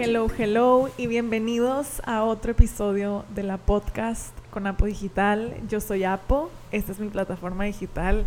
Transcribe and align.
Hello, 0.00 0.28
hello 0.38 0.88
y 0.96 1.08
bienvenidos 1.08 2.00
a 2.06 2.22
otro 2.22 2.52
episodio 2.52 3.24
de 3.34 3.42
la 3.42 3.56
podcast 3.56 4.32
con 4.50 4.68
Apo 4.68 4.86
Digital. 4.86 5.56
Yo 5.68 5.80
soy 5.80 6.04
Apo, 6.04 6.52
esta 6.70 6.92
es 6.92 7.00
mi 7.00 7.08
plataforma 7.08 7.64
digital. 7.64 8.24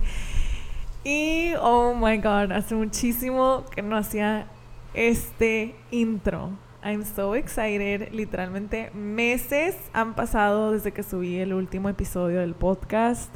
Y 1.05 1.53
oh 1.62 1.96
my 1.96 2.17
god, 2.17 2.51
hace 2.51 2.76
muchísimo 2.76 3.63
que 3.73 3.81
no 3.83 3.96
hacía 3.96 4.47
este 4.94 5.73
intro. 5.92 6.49
I'm 6.83 7.05
so 7.05 7.35
excited. 7.35 8.12
Literalmente 8.12 8.92
meses 8.94 9.78
han 9.94 10.13
pasado 10.13 10.74
desde 10.74 10.92
que 10.92 11.03
subí 11.03 11.38
el 11.38 11.53
último 11.53 11.88
episodio 11.88 12.42
del 12.42 12.53
podcast. 12.53 13.33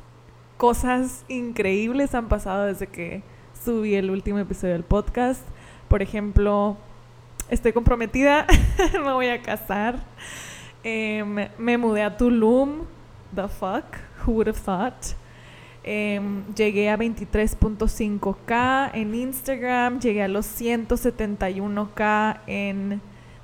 Cosas 0.58 1.24
increíbles 1.30 2.14
han 2.14 2.28
pasado 2.28 2.66
desde 2.66 2.88
que 2.88 3.24
subí 3.64 3.96
el 3.96 4.12
último 4.12 4.40
episodio 4.40 4.74
del 4.74 4.84
podcast. 4.84 5.42
Por 5.88 6.02
ejemplo, 6.02 6.76
estoy 7.50 7.74
comprometida, 7.74 8.46
me 8.94 9.12
voy 9.12 9.28
a 9.28 9.42
casar. 9.42 10.00
Em, 10.84 11.48
me 11.58 11.78
mudé 11.78 12.04
a 12.04 12.16
Tulum. 12.16 12.86
The 13.34 13.48
fuck? 13.48 13.98
Who 14.26 14.34
would 14.34 14.48
have 14.48 14.60
thought? 14.60 15.16
Em, 15.84 16.44
llegué 16.56 16.90
a 16.90 16.98
23.5k 16.98 18.92
en 18.94 19.14
Instagram, 19.14 20.00
llegué 20.00 20.24
a 20.24 20.28
los 20.28 20.48
171k 20.60 22.40
en 22.48 23.02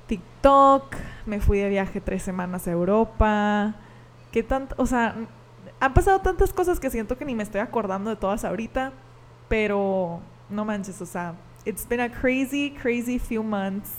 TikTok, 0.08 0.96
me 1.24 1.40
fui 1.40 1.58
de 1.58 1.68
viaje 1.68 2.00
tres 2.00 2.24
semanas 2.24 2.66
a 2.66 2.72
Europa. 2.72 3.76
¿Qué 4.32 4.42
tanto? 4.42 4.74
O 4.78 4.86
sea, 4.86 5.14
han 5.78 5.94
pasado 5.94 6.20
tantas 6.20 6.52
cosas 6.52 6.80
que 6.80 6.90
siento 6.90 7.16
que 7.16 7.24
ni 7.24 7.34
me 7.34 7.44
estoy 7.44 7.60
acordando 7.60 8.10
de 8.10 8.16
todas 8.16 8.44
ahorita, 8.44 8.92
pero 9.48 10.20
no 10.50 10.64
manches, 10.64 11.00
o 11.00 11.06
sea, 11.06 11.34
it's 11.64 11.86
been 11.86 12.00
a 12.00 12.10
crazy, 12.10 12.70
crazy 12.70 13.18
few 13.18 13.42
months. 13.42 13.90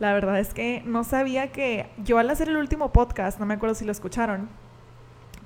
La 0.00 0.12
verdad 0.12 0.38
es 0.38 0.54
que 0.54 0.82
no 0.84 1.04
sabía 1.04 1.50
que 1.50 1.90
yo 2.04 2.18
al 2.18 2.30
hacer 2.30 2.48
el 2.48 2.56
último 2.56 2.92
podcast, 2.92 3.40
no 3.40 3.46
me 3.46 3.54
acuerdo 3.54 3.74
si 3.74 3.84
lo 3.84 3.92
escucharon, 3.92 4.48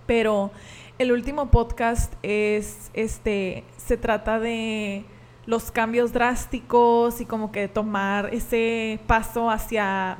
pero 0.06 0.50
el 0.98 1.10
último 1.12 1.50
podcast 1.50 2.12
es, 2.22 2.90
este, 2.92 3.64
se 3.76 3.96
trata 3.96 4.38
de 4.38 5.04
los 5.46 5.70
cambios 5.70 6.12
drásticos 6.12 7.20
y 7.20 7.26
como 7.26 7.50
que 7.50 7.68
tomar 7.68 8.32
ese 8.32 9.00
paso 9.06 9.50
hacia 9.50 10.18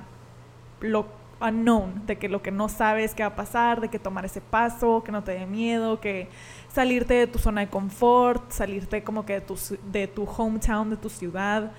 lo 0.81 1.07
unknown, 1.43 2.07
de 2.07 2.17
que 2.19 2.29
lo 2.29 2.43
que 2.43 2.51
no 2.51 2.69
sabes 2.69 3.15
qué 3.15 3.23
va 3.23 3.31
a 3.31 3.37
pasar, 3.37 3.81
de 3.81 3.89
que 3.89 3.99
tomar 3.99 4.25
ese 4.25 4.41
paso, 4.41 5.03
que 5.05 5.13
no 5.13 5.23
te 5.25 5.33
dé 5.33 5.47
miedo, 5.47 6.01
que 6.01 6.29
salirte 6.69 7.15
de 7.15 7.27
tu 7.27 7.39
zona 7.39 7.63
de 7.63 7.69
confort, 7.69 8.51
salirte 8.51 9.03
como 9.03 9.27
que 9.27 9.35
de 9.35 9.41
tu, 9.41 9.59
de 9.91 10.07
tu 10.07 10.25
hometown, 10.25 10.91
de 10.91 10.97
tu 10.97 11.09
ciudad. 11.09 11.73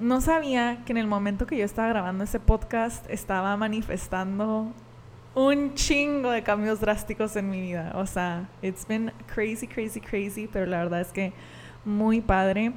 No 0.00 0.20
sabía 0.20 0.82
que 0.84 0.92
en 0.92 0.98
el 0.98 1.06
momento 1.06 1.46
que 1.46 1.56
yo 1.56 1.64
estaba 1.64 1.88
grabando 1.88 2.24
ese 2.24 2.40
podcast 2.40 3.08
estaba 3.10 3.56
manifestando 3.56 4.72
un 5.34 5.74
chingo 5.74 6.30
de 6.30 6.42
cambios 6.42 6.80
drásticos 6.80 7.36
en 7.36 7.50
mi 7.50 7.60
vida. 7.60 7.92
O 7.94 8.06
sea, 8.06 8.48
it's 8.62 8.86
been 8.86 9.12
crazy, 9.32 9.66
crazy, 9.66 10.00
crazy, 10.00 10.48
pero 10.52 10.66
la 10.66 10.78
verdad 10.78 11.00
es 11.00 11.12
que 11.12 11.32
muy 11.84 12.20
padre. 12.20 12.72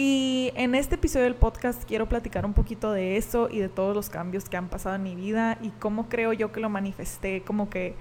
Y 0.00 0.52
en 0.54 0.76
este 0.76 0.94
episodio 0.94 1.24
del 1.24 1.34
podcast 1.34 1.82
quiero 1.82 2.08
platicar 2.08 2.46
un 2.46 2.54
poquito 2.54 2.92
de 2.92 3.16
eso 3.16 3.48
y 3.50 3.58
de 3.58 3.68
todos 3.68 3.96
los 3.96 4.08
cambios 4.08 4.48
que 4.48 4.56
han 4.56 4.68
pasado 4.68 4.94
en 4.94 5.02
mi 5.02 5.16
vida 5.16 5.58
y 5.60 5.70
cómo 5.70 6.08
creo 6.08 6.32
yo 6.32 6.52
que 6.52 6.60
lo 6.60 6.70
manifesté, 6.70 7.42
como 7.42 7.68
que, 7.68 7.96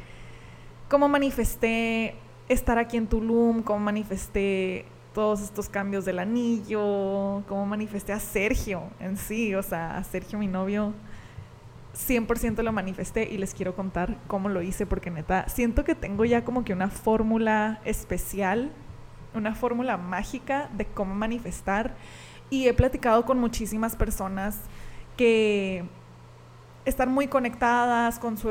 cómo 0.89 1.09
manifesté 1.09 2.13
estar 2.49 2.77
aquí 2.77 2.97
en 2.97 3.07
Tulum, 3.07 3.63
cómo 3.63 3.79
manifesté 3.79 4.85
todos 5.15 5.41
estos 5.41 5.69
cambios 5.69 6.05
del 6.05 6.19
anillo, 6.19 7.41
cómo 7.47 7.65
manifesté 7.65 8.13
a 8.13 8.19
Sergio 8.19 8.83
en 8.99 9.17
sí, 9.17 9.55
o 9.55 9.63
sea, 9.63 9.97
a 9.97 10.03
Sergio 10.03 10.37
mi 10.37 10.45
novio 10.45 10.93
100% 11.95 12.61
lo 12.61 12.71
manifesté 12.73 13.27
y 13.27 13.39
les 13.39 13.55
quiero 13.55 13.75
contar 13.75 14.19
cómo 14.27 14.49
lo 14.49 14.61
hice 14.61 14.85
porque 14.85 15.09
neta, 15.09 15.49
siento 15.49 15.83
que 15.83 15.95
tengo 15.95 16.25
ya 16.25 16.45
como 16.45 16.63
que 16.63 16.73
una 16.73 16.91
fórmula 16.91 17.81
especial, 17.85 18.71
una 19.37 19.55
fórmula 19.55 19.97
mágica 19.97 20.69
de 20.73 20.85
cómo 20.85 21.15
manifestar 21.15 21.95
y 22.49 22.67
he 22.67 22.73
platicado 22.73 23.25
con 23.25 23.39
muchísimas 23.39 23.95
personas 23.95 24.57
que 25.15 25.85
están 26.85 27.11
muy 27.11 27.27
conectadas 27.27 28.17
con 28.17 28.37
su 28.37 28.49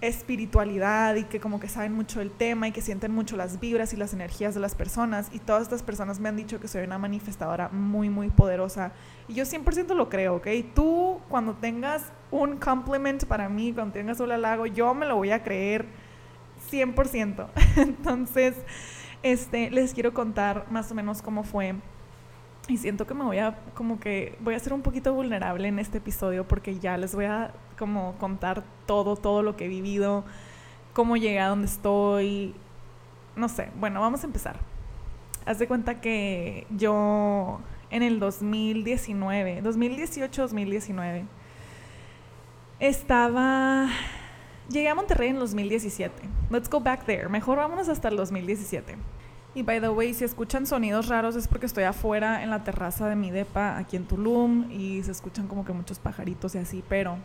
espiritualidad 0.00 1.14
y 1.14 1.24
que 1.24 1.38
como 1.38 1.60
que 1.60 1.68
saben 1.68 1.92
mucho 1.92 2.18
del 2.18 2.32
tema 2.32 2.66
y 2.66 2.72
que 2.72 2.80
sienten 2.80 3.12
mucho 3.12 3.36
las 3.36 3.60
vibras 3.60 3.92
y 3.92 3.96
las 3.96 4.12
energías 4.12 4.54
de 4.54 4.60
las 4.60 4.74
personas 4.74 5.28
y 5.32 5.38
todas 5.38 5.62
estas 5.62 5.84
personas 5.84 6.18
me 6.18 6.28
han 6.28 6.34
dicho 6.34 6.58
que 6.58 6.66
soy 6.66 6.82
una 6.82 6.98
manifestadora 6.98 7.68
muy 7.68 8.10
muy 8.10 8.30
poderosa 8.30 8.90
y 9.28 9.34
yo 9.34 9.44
100% 9.44 9.94
lo 9.94 10.08
creo, 10.08 10.36
¿ok? 10.36 10.48
Tú 10.74 11.20
cuando 11.28 11.54
tengas 11.54 12.12
un 12.32 12.56
compliment 12.56 13.24
para 13.26 13.48
mí, 13.48 13.72
cuando 13.72 13.92
tengas 13.92 14.18
un 14.18 14.32
halago, 14.32 14.66
yo 14.66 14.92
me 14.92 15.06
lo 15.06 15.14
voy 15.14 15.30
a 15.30 15.44
creer 15.44 15.86
100%. 16.70 17.46
Entonces, 17.76 18.54
este, 19.22 19.70
les 19.70 19.94
quiero 19.94 20.14
contar 20.14 20.66
más 20.70 20.90
o 20.90 20.94
menos 20.94 21.22
cómo 21.22 21.44
fue 21.44 21.74
y 22.68 22.76
siento 22.76 23.06
que 23.06 23.14
me 23.14 23.24
voy 23.24 23.38
a, 23.38 23.58
como 23.74 23.98
que 23.98 24.36
voy 24.40 24.54
a 24.54 24.58
ser 24.58 24.72
un 24.72 24.82
poquito 24.82 25.12
vulnerable 25.14 25.66
en 25.66 25.78
este 25.78 25.98
episodio 25.98 26.46
porque 26.46 26.78
ya 26.78 26.96
les 26.96 27.14
voy 27.14 27.24
a 27.24 27.52
como 27.78 28.14
contar 28.18 28.62
todo, 28.86 29.16
todo 29.16 29.42
lo 29.42 29.56
que 29.56 29.64
he 29.64 29.68
vivido, 29.68 30.24
cómo 30.92 31.16
llegué 31.16 31.40
a 31.40 31.48
donde 31.48 31.66
estoy, 31.66 32.54
no 33.34 33.48
sé, 33.48 33.70
bueno, 33.80 34.00
vamos 34.00 34.22
a 34.22 34.26
empezar. 34.26 34.56
Haz 35.44 35.58
de 35.58 35.66
cuenta 35.66 36.00
que 36.00 36.66
yo 36.70 37.60
en 37.90 38.02
el 38.02 38.20
2019, 38.20 39.62
2018-2019, 39.64 41.24
estaba, 42.78 43.88
llegué 44.72 44.88
a 44.88 44.94
Monterrey 44.94 45.28
en 45.28 45.38
2017. 45.38 46.12
Let's 46.50 46.68
go 46.68 46.80
back 46.80 47.04
there. 47.04 47.28
Mejor 47.28 47.58
vámonos 47.58 47.88
hasta 47.88 48.08
el 48.08 48.16
2017. 48.16 48.96
Y 49.54 49.62
by 49.62 49.80
the 49.80 49.90
way, 49.90 50.14
si 50.14 50.24
escuchan 50.24 50.66
sonidos 50.66 51.08
raros 51.08 51.36
es 51.36 51.46
porque 51.46 51.66
estoy 51.66 51.84
afuera 51.84 52.42
en 52.42 52.50
la 52.50 52.64
terraza 52.64 53.08
de 53.08 53.16
mi 53.16 53.30
depa 53.30 53.76
aquí 53.76 53.96
en 53.96 54.06
Tulum 54.06 54.70
y 54.70 55.02
se 55.02 55.10
escuchan 55.10 55.46
como 55.46 55.64
que 55.64 55.74
muchos 55.74 55.98
pajaritos 55.98 56.54
y 56.54 56.58
así, 56.58 56.82
pero 56.88 57.18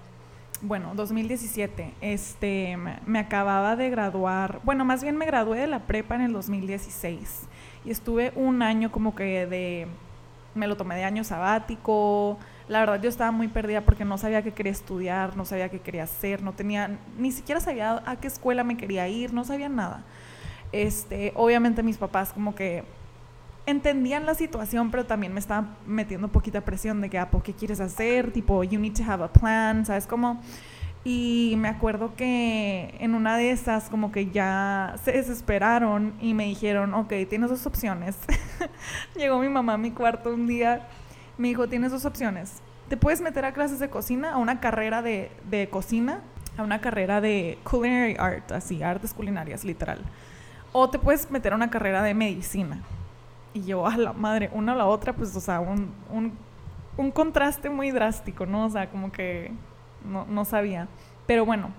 bueno, 0.62 0.94
2017, 0.96 1.94
este, 2.02 2.78
me 3.06 3.20
acababa 3.20 3.78
de 3.78 3.90
graduar, 3.90 4.60
bueno, 4.66 4.84
más 4.84 5.04
bien 5.04 5.16
me 5.16 5.26
gradué 5.26 5.60
de 5.60 5.68
la 5.68 5.80
prepa 5.80 6.16
en 6.16 6.22
el 6.22 6.34
2016 6.34 7.44
y 7.86 7.92
estuve 7.92 8.34
un 8.36 8.62
año 8.62 8.92
como 8.92 9.16
que 9.16 9.46
de, 9.46 9.88
me 10.54 10.68
lo 10.68 10.76
tomé 10.76 10.96
de 10.96 11.06
año 11.06 11.24
sabático, 11.24 12.38
la 12.68 12.80
verdad 12.80 13.02
yo 13.02 13.10
estaba 13.10 13.32
muy 13.32 13.48
perdida 13.48 13.82
porque 13.82 14.06
no 14.06 14.18
sabía 14.18 14.42
qué 14.42 14.52
quería 14.52 14.72
estudiar, 14.72 15.38
no 15.38 15.46
sabía 15.46 15.70
qué 15.70 15.80
quería 15.80 16.04
hacer, 16.04 16.42
no 16.42 16.54
tenía, 16.54 16.98
ni 17.18 17.32
siquiera 17.32 17.62
sabía 17.62 18.04
a 18.06 18.16
qué 18.18 18.28
escuela 18.28 18.64
me 18.64 18.78
quería 18.78 19.08
ir, 19.08 19.34
no 19.34 19.44
sabía 19.44 19.70
nada. 19.70 20.04
Este, 20.72 21.32
obviamente 21.36 21.82
mis 21.82 21.98
papás 21.98 22.34
como 22.34 22.54
que 22.54 22.84
entendían 23.66 24.26
la 24.26 24.34
situación, 24.34 24.92
pero 24.92 25.06
también 25.06 25.34
me 25.34 25.40
estaban 25.40 25.76
metiendo 25.86 26.30
poquita 26.30 26.62
presión 26.62 27.02
de 27.02 27.10
que, 27.10 27.20
ah, 27.20 27.30
¿qué 27.44 27.54
quieres 27.54 27.80
hacer? 27.80 28.32
Tipo, 28.32 28.64
you 28.64 28.80
need 28.80 28.94
to 28.94 29.04
have 29.04 29.24
a 29.24 29.28
plan, 29.32 29.86
¿sabes 29.86 30.08
cómo? 30.08 30.42
Y 31.04 31.56
me 31.58 31.70
acuerdo 31.70 32.16
que 32.16 32.96
en 33.00 33.14
una 33.14 33.38
de 33.38 33.52
esas 33.52 33.90
como 33.90 34.12
que 34.12 34.30
ya 34.30 34.96
se 35.04 35.14
desesperaron 35.14 36.14
y 36.20 36.34
me 36.34 36.46
dijeron, 36.46 36.94
ok, 36.94 37.14
tienes 37.30 37.50
dos 37.50 37.66
opciones. 37.66 38.18
Llegó 39.16 39.40
mi 39.40 39.48
mamá 39.48 39.74
a 39.74 39.78
mi 39.78 39.92
cuarto 39.92 40.34
un 40.34 40.48
día, 40.48 40.88
me 41.38 41.50
dijo, 41.50 41.68
tienes 41.68 41.92
dos 41.92 42.06
opciones. 42.06 42.62
Te 42.90 42.98
puedes 42.98 43.22
meter 43.22 43.46
a 43.46 43.54
clases 43.54 43.80
de 43.80 43.90
cocina, 43.90 44.34
a 44.34 44.38
una 44.38 44.60
carrera 44.60 45.02
de, 45.02 45.32
de 45.50 45.70
cocina, 45.70 46.22
a 46.58 46.64
una 46.64 46.82
carrera 46.82 47.22
de 47.22 47.58
culinary 47.64 48.16
art, 48.18 48.52
así, 48.52 48.82
artes 48.82 49.14
culinarias, 49.14 49.64
literal 49.64 50.00
o 50.72 50.90
te 50.90 51.00
puedes 51.00 51.30
meter 51.32 51.54
a 51.54 51.56
una 51.56 51.70
carrera 51.70 52.04
de 52.04 52.14
medicina. 52.14 52.82
Y 53.54 53.64
yo, 53.64 53.88
a 53.88 53.98
la 53.98 54.14
madre, 54.14 54.50
una 54.54 54.74
o 54.74 54.76
la 54.76 54.86
otra, 54.86 55.14
pues, 55.14 55.36
o 55.36 55.40
sea, 55.40 55.60
un, 55.60 55.92
un, 56.98 57.12
contraste 57.12 57.70
muy 57.70 57.92
drástico, 57.92 58.46
¿no? 58.46 58.66
O 58.66 58.70
sea, 58.70 58.90
como 58.90 59.12
que 59.12 59.52
no, 60.06 60.26
no, 60.26 60.46
sabía. 60.46 60.88
Pero 61.26 61.46
bueno, 61.46 61.72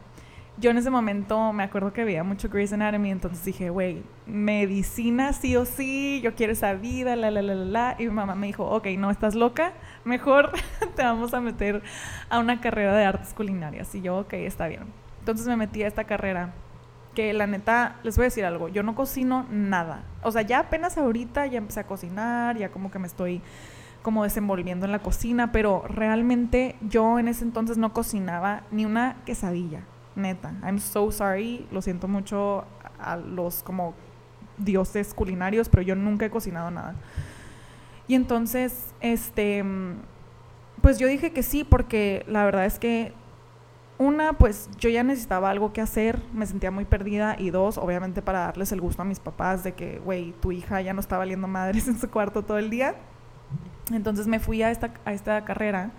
yo 0.61 0.71
en 0.71 0.79
ese 0.79 0.91
momento 0.91 1.53
me 1.53 1.63
acuerdo 1.63 1.93
que 1.93 2.05
veía 2.05 2.25
mucho 2.25 2.49
Grey's 2.49 2.73
Anatomy, 2.73 3.11
entonces 3.11 3.45
dije, 3.45 3.71
güey, 3.71 4.03
medicina 4.27 5.33
sí 5.33 5.57
o 5.57 5.65
sí, 5.65 6.21
yo 6.23 6.35
quiero 6.35 6.53
esa 6.53 6.75
vida, 6.75 7.15
la, 7.17 7.31
la, 7.31 7.43
la, 7.43 7.55
la, 7.55 7.65
la. 7.65 7.97
Y 7.99 8.05
mi 8.05 8.11
mamá 8.11 8.35
me 8.35 8.49
dijo, 8.49 8.65
ok, 8.65 8.87
no, 8.99 9.11
estás 9.11 9.35
loca, 9.35 9.73
mejor 10.05 10.53
te 10.97 11.03
vamos 11.03 11.33
a 11.35 11.41
meter 11.41 11.83
a 12.29 12.39
una 12.39 12.61
carrera 12.61 12.97
de 12.97 13.05
artes 13.05 13.35
culinarias. 13.35 13.95
Y 13.95 14.03
yo, 14.03 14.19
ok, 14.19 14.33
está 14.35 14.67
bien. 14.67 14.83
Entonces 15.21 15.47
me 15.47 15.57
metí 15.57 15.83
a 15.83 15.87
esta 15.87 16.05
carrera 16.05 16.55
que 17.15 17.33
la 17.33 17.47
neta, 17.47 17.97
les 18.03 18.17
voy 18.17 18.25
a 18.25 18.27
decir 18.27 18.45
algo, 18.45 18.69
yo 18.69 18.83
no 18.83 18.95
cocino 18.95 19.47
nada. 19.51 20.05
O 20.23 20.31
sea, 20.31 20.43
ya 20.43 20.61
apenas 20.61 20.99
ahorita 20.99 21.47
ya 21.47 21.59
empecé 21.59 21.81
a 21.81 21.87
cocinar, 21.87 22.57
ya 22.57 22.71
como 22.71 22.91
que 22.91 22.99
me 22.99 23.07
estoy 23.07 23.43
como 24.03 24.25
desenvolviendo 24.25 24.87
en 24.87 24.93
la 24.93 25.01
cocina, 25.01 25.53
pero 25.53 25.85
realmente 25.89 26.77
yo 26.81 27.19
en 27.19 27.29
ese 27.29 27.45
entonces 27.45 27.77
no 27.77 27.93
cocinaba 27.93 28.63
ni 28.71 28.85
una 28.85 29.17
quesadilla, 29.27 29.83
neta. 30.19 30.55
I'm 30.63 30.79
so 30.79 31.11
sorry, 31.11 31.67
lo 31.71 31.83
siento 31.83 32.09
mucho 32.09 32.65
a 33.01 33.17
los 33.17 33.63
como 33.63 33.95
dioses 34.59 35.15
culinarios, 35.15 35.69
pero 35.69 35.83
yo 35.83 35.95
nunca 35.95 36.27
he 36.27 36.31
cocinado 36.31 36.71
nada. 36.71 36.95
Y 38.07 38.15
entonces, 38.15 38.95
este, 39.01 39.65
pues 40.81 40.99
yo 40.99 41.07
dije 41.07 41.33
que 41.33 41.43
sí 41.43 41.65
porque 41.65 42.25
la 42.27 42.45
verdad 42.45 42.65
es 42.65 42.79
que 42.79 43.13
una, 43.99 44.33
pues 44.35 44.71
yo 44.79 44.89
ya 44.89 45.03
necesitaba 45.03 45.51
algo 45.51 45.73
que 45.73 45.81
hacer, 45.81 46.23
me 46.33 46.47
sentía 46.47 46.71
muy 46.71 46.85
perdida. 46.85 47.37
Y 47.39 47.51
dos, 47.51 47.79
obviamente 47.79 48.23
para 48.23 48.41
darles 48.41 48.73
el 48.73 48.81
gusto 48.81 49.03
a 49.03 49.05
mis 49.05 49.19
papás 49.19 49.65
de 49.65 49.73
que, 49.73 49.99
güey, 49.99 50.33
tu 50.41 50.53
hija 50.53 50.81
ya 50.81 50.95
no 50.95 51.01
está 51.01 51.19
valiendo 51.19 51.49
madres 51.49 51.89
en 51.89 51.99
su 51.99 52.11
cuarto 52.11 52.45
todo 52.45 52.59
el 52.59 52.71
día. 52.71 52.95
Entonces 53.93 54.27
me 54.27 54.39
fui 54.39 54.63
a 54.63 54.71
esta, 54.71 54.93
a 55.05 55.13
esta 55.13 55.45
carrera 55.45 55.91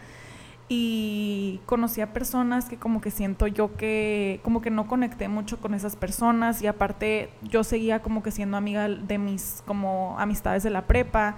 y 0.72 1.60
conocí 1.66 2.00
a 2.00 2.14
personas 2.14 2.66
que 2.66 2.78
como 2.78 3.02
que 3.02 3.10
siento 3.10 3.48
yo 3.48 3.76
que 3.76 4.40
como 4.44 4.62
que 4.62 4.70
no 4.70 4.88
conecté 4.88 5.28
mucho 5.28 5.60
con 5.60 5.74
esas 5.74 5.96
personas 5.96 6.62
y 6.62 6.68
aparte 6.68 7.32
yo 7.42 7.64
seguía 7.64 8.04
como 8.04 8.22
que 8.22 8.30
siendo 8.30 8.56
amiga 8.56 8.88
de 8.88 9.18
mis 9.18 9.64
como 9.66 10.16
amistades 10.20 10.62
de 10.62 10.70
la 10.70 10.86
prepa 10.86 11.38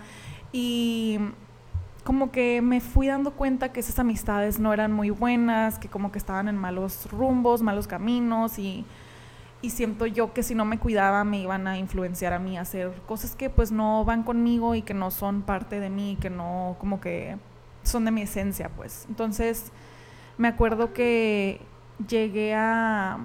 y 0.52 1.18
como 2.04 2.32
que 2.32 2.62
me 2.62 2.82
fui 2.82 3.08
dando 3.08 3.32
cuenta 3.32 3.72
que 3.72 3.80
esas 3.80 4.00
amistades 4.00 4.60
no 4.60 4.74
eran 4.74 4.92
muy 4.92 5.12
buenas, 5.12 5.80
que 5.80 5.88
como 5.88 6.12
que 6.12 6.18
estaban 6.18 6.48
en 6.48 6.58
malos 6.58 7.08
rumbos, 7.12 7.62
malos 7.62 7.88
caminos 7.88 8.58
y, 8.60 8.86
y 9.62 9.70
siento 9.70 10.08
yo 10.08 10.34
que 10.34 10.44
si 10.44 10.56
no 10.56 10.66
me 10.66 10.78
cuidaba 10.78 11.24
me 11.24 11.40
iban 11.40 11.68
a 11.68 11.78
influenciar 11.78 12.34
a 12.34 12.40
mí 12.40 12.58
a 12.58 12.62
hacer 12.62 12.92
cosas 13.08 13.36
que 13.36 13.50
pues 13.50 13.72
no 13.72 14.04
van 14.04 14.24
conmigo 14.24 14.76
y 14.76 14.82
que 14.82 14.94
no 14.94 15.10
son 15.10 15.44
parte 15.44 15.80
de 15.80 15.90
mí, 15.90 16.18
que 16.20 16.30
no 16.30 16.76
como 16.80 17.00
que 17.00 17.38
son 17.84 18.06
de 18.06 18.12
mi 18.12 18.22
esencia 18.22 18.70
pues. 18.70 19.06
Entonces 19.10 19.72
me 20.38 20.48
acuerdo 20.48 20.94
que 20.94 21.62
llegué 22.08 22.54
a 22.56 23.20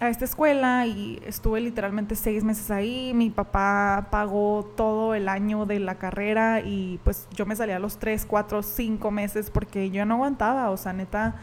a 0.00 0.10
esta 0.10 0.26
escuela 0.26 0.86
y 0.86 1.22
estuve 1.24 1.60
literalmente 1.60 2.16
seis 2.16 2.44
meses 2.44 2.70
ahí. 2.70 3.12
Mi 3.14 3.30
papá 3.30 4.08
pagó 4.10 4.64
todo 4.76 5.14
el 5.14 5.28
año 5.28 5.64
de 5.64 5.80
la 5.80 5.96
carrera 5.96 6.60
y 6.60 7.00
pues 7.02 7.28
yo 7.34 7.46
me 7.46 7.56
salí 7.56 7.72
a 7.72 7.78
los 7.78 7.98
tres, 7.98 8.26
cuatro, 8.26 8.62
cinco 8.62 9.10
meses 9.10 9.50
porque 9.50 9.90
yo 9.90 10.04
no 10.04 10.14
aguantaba. 10.14 10.70
O 10.70 10.76
sea, 10.76 10.92
neta, 10.92 11.36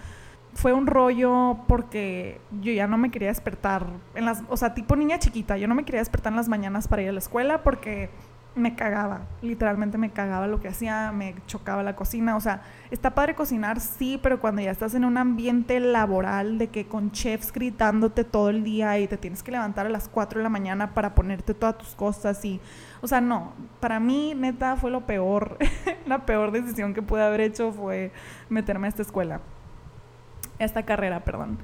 fue 0.53 0.71
un 0.71 0.85
rollo 0.85 1.57
porque 1.68 2.39
yo 2.62 2.71
ya 2.71 2.85
no 2.85 2.97
me 2.97 3.09
quería 3.09 3.30
despertar 3.30 3.88
en 4.13 4.25
las, 4.25 4.44
o 4.50 4.57
sea, 4.57 4.75
tipo 4.75 4.95
niña 4.95 5.18
chiquita, 5.18 5.57
yo 5.57 5.68
no 5.68 5.74
me 5.74 5.83
quería 5.83 6.01
despertar 6.01 6.31
en 6.31 6.38
las 6.38 6.47
mañanas 6.47 6.88
para 6.88 7.01
ir 7.01 7.09
a 7.09 7.13
la 7.13 7.19
escuela 7.19 7.63
porque 7.63 8.12
me 8.55 8.75
cagaba, 8.75 9.21
literalmente 9.41 9.97
me 9.97 10.11
cagaba 10.11 10.47
lo 10.47 10.59
que 10.59 10.67
hacía, 10.67 11.11
me 11.11 11.35
chocaba 11.47 11.81
la 11.81 11.95
cocina, 11.95 12.35
o 12.35 12.39
sea, 12.39 12.61
está 12.91 13.15
padre 13.15 13.33
cocinar, 13.33 13.79
sí, 13.79 14.19
pero 14.21 14.39
cuando 14.39 14.61
ya 14.61 14.69
estás 14.69 14.94
en 14.94 15.05
un 15.05 15.17
ambiente 15.17 15.79
laboral 15.79 16.59
de 16.59 16.67
que 16.67 16.85
con 16.85 17.11
chefs 17.11 17.51
gritándote 17.51 18.23
todo 18.23 18.50
el 18.50 18.63
día 18.63 19.00
y 19.00 19.07
te 19.07 19.17
tienes 19.17 19.41
que 19.41 19.51
levantar 19.51 19.88
a 19.88 19.89
las 19.89 20.07
4 20.07 20.39
de 20.39 20.44
la 20.44 20.50
mañana 20.50 20.94
para 20.94 21.15
ponerte 21.15 21.53
todas 21.53 21.77
tus 21.79 21.95
cosas 21.95 22.45
y, 22.45 22.61
o 23.01 23.07
sea, 23.07 23.21
no, 23.21 23.53
para 23.79 24.00
mí 24.00 24.33
neta 24.35 24.75
fue 24.75 24.91
lo 24.91 25.06
peor, 25.07 25.57
la 26.06 26.25
peor 26.25 26.51
decisión 26.51 26.94
que 26.94 27.01
pude 27.01 27.23
haber 27.23 27.41
hecho 27.41 27.71
fue 27.71 28.11
meterme 28.49 28.88
a 28.88 28.89
esta 28.89 29.01
escuela, 29.01 29.41
a 30.59 30.63
esta 30.63 30.83
carrera, 30.83 31.21
perdón. 31.21 31.57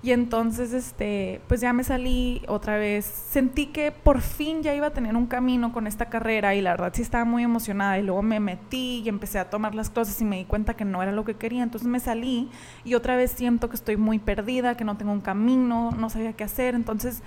Y 0.00 0.12
entonces, 0.12 0.72
este, 0.72 1.40
pues 1.48 1.60
ya 1.60 1.72
me 1.72 1.82
salí 1.82 2.42
otra 2.46 2.76
vez. 2.76 3.04
Sentí 3.04 3.66
que 3.66 3.90
por 3.90 4.20
fin 4.20 4.62
ya 4.62 4.72
iba 4.72 4.86
a 4.86 4.90
tener 4.90 5.16
un 5.16 5.26
camino 5.26 5.72
con 5.72 5.88
esta 5.88 6.08
carrera 6.08 6.54
y 6.54 6.60
la 6.60 6.70
verdad 6.70 6.92
sí 6.94 7.02
estaba 7.02 7.24
muy 7.24 7.42
emocionada. 7.42 7.98
Y 7.98 8.02
luego 8.02 8.22
me 8.22 8.38
metí 8.38 9.02
y 9.04 9.08
empecé 9.08 9.40
a 9.40 9.50
tomar 9.50 9.74
las 9.74 9.90
cosas 9.90 10.20
y 10.20 10.24
me 10.24 10.36
di 10.36 10.44
cuenta 10.44 10.74
que 10.74 10.84
no 10.84 11.02
era 11.02 11.10
lo 11.10 11.24
que 11.24 11.34
quería. 11.34 11.64
Entonces 11.64 11.88
me 11.88 11.98
salí 11.98 12.48
y 12.84 12.94
otra 12.94 13.16
vez 13.16 13.32
siento 13.32 13.68
que 13.68 13.74
estoy 13.74 13.96
muy 13.96 14.20
perdida, 14.20 14.76
que 14.76 14.84
no 14.84 14.96
tengo 14.96 15.10
un 15.10 15.20
camino, 15.20 15.90
no 15.90 16.10
sabía 16.10 16.32
qué 16.32 16.44
hacer. 16.44 16.76
Entonces, 16.76 17.22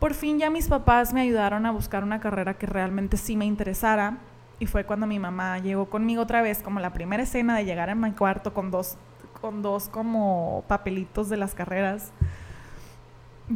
por 0.00 0.14
fin 0.14 0.40
ya 0.40 0.50
mis 0.50 0.66
papás 0.66 1.12
me 1.12 1.20
ayudaron 1.20 1.66
a 1.66 1.70
buscar 1.70 2.02
una 2.02 2.18
carrera 2.18 2.54
que 2.54 2.66
realmente 2.66 3.16
sí 3.16 3.36
me 3.36 3.44
interesara. 3.44 4.18
Y 4.58 4.66
fue 4.66 4.84
cuando 4.84 5.06
mi 5.06 5.20
mamá 5.20 5.60
llegó 5.60 5.88
conmigo 5.88 6.22
otra 6.22 6.42
vez, 6.42 6.64
como 6.64 6.80
la 6.80 6.92
primera 6.92 7.22
escena 7.22 7.56
de 7.56 7.64
llegar 7.64 7.90
en 7.90 8.00
mi 8.00 8.10
cuarto 8.10 8.52
con 8.52 8.72
dos 8.72 8.98
con 9.40 9.62
dos 9.62 9.88
como 9.88 10.64
papelitos 10.68 11.28
de 11.28 11.36
las 11.36 11.54
carreras, 11.54 12.12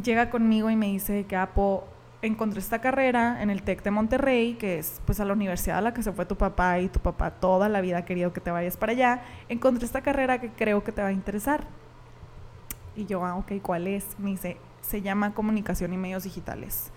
llega 0.01 0.29
conmigo 0.29 0.69
y 0.69 0.75
me 0.75 0.87
dice 0.87 1.25
que 1.25 1.35
Apo, 1.35 1.83
encontré 2.21 2.59
esta 2.59 2.79
carrera 2.79 3.41
en 3.41 3.49
el 3.49 3.63
TEC 3.63 3.83
de 3.83 3.91
Monterrey, 3.91 4.53
que 4.53 4.79
es 4.79 5.01
pues 5.05 5.19
a 5.19 5.25
la 5.25 5.33
universidad 5.33 5.79
a 5.79 5.81
la 5.81 5.93
que 5.93 6.01
se 6.01 6.11
fue 6.11 6.25
tu 6.25 6.37
papá 6.37 6.79
y 6.79 6.87
tu 6.87 6.99
papá 6.99 7.31
toda 7.31 7.67
la 7.67 7.81
vida 7.81 7.97
ha 7.99 8.05
querido 8.05 8.31
que 8.31 8.39
te 8.39 8.51
vayas 8.51 8.77
para 8.77 8.93
allá, 8.93 9.23
encontré 9.49 9.85
esta 9.85 10.01
carrera 10.01 10.39
que 10.39 10.49
creo 10.49 10.83
que 10.83 10.91
te 10.91 11.01
va 11.01 11.09
a 11.09 11.11
interesar. 11.11 11.67
Y 12.95 13.05
yo, 13.05 13.25
ah, 13.25 13.35
ok, 13.35 13.53
¿cuál 13.61 13.87
es? 13.87 14.17
Me 14.19 14.29
dice, 14.29 14.57
se 14.81 15.01
llama 15.01 15.33
Comunicación 15.33 15.93
y 15.93 15.97
Medios 15.97 16.23
Digitales 16.23 16.92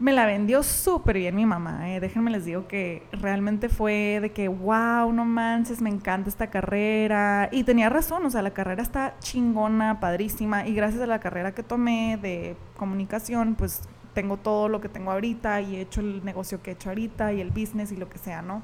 me 0.00 0.14
la 0.14 0.24
vendió 0.24 0.62
súper 0.62 1.18
bien 1.18 1.36
mi 1.36 1.44
mamá, 1.44 1.90
¿eh? 1.90 2.00
déjenme 2.00 2.30
les 2.30 2.46
digo 2.46 2.66
que 2.66 3.02
realmente 3.12 3.68
fue 3.68 4.18
de 4.22 4.32
que, 4.32 4.48
wow, 4.48 5.12
no 5.12 5.26
manches, 5.26 5.82
me 5.82 5.90
encanta 5.90 6.30
esta 6.30 6.48
carrera. 6.48 7.50
Y 7.52 7.64
tenía 7.64 7.90
razón, 7.90 8.24
o 8.24 8.30
sea, 8.30 8.40
la 8.40 8.52
carrera 8.52 8.82
está 8.82 9.16
chingona, 9.20 10.00
padrísima, 10.00 10.66
y 10.66 10.74
gracias 10.74 11.02
a 11.02 11.06
la 11.06 11.20
carrera 11.20 11.52
que 11.52 11.62
tomé 11.62 12.18
de 12.20 12.56
comunicación, 12.78 13.56
pues 13.56 13.82
tengo 14.14 14.38
todo 14.38 14.70
lo 14.70 14.80
que 14.80 14.88
tengo 14.88 15.12
ahorita 15.12 15.60
y 15.60 15.76
he 15.76 15.82
hecho 15.82 16.00
el 16.00 16.24
negocio 16.24 16.62
que 16.62 16.70
he 16.70 16.74
hecho 16.74 16.88
ahorita 16.88 17.34
y 17.34 17.42
el 17.42 17.50
business 17.50 17.92
y 17.92 17.96
lo 17.96 18.08
que 18.08 18.16
sea, 18.16 18.40
¿no? 18.40 18.62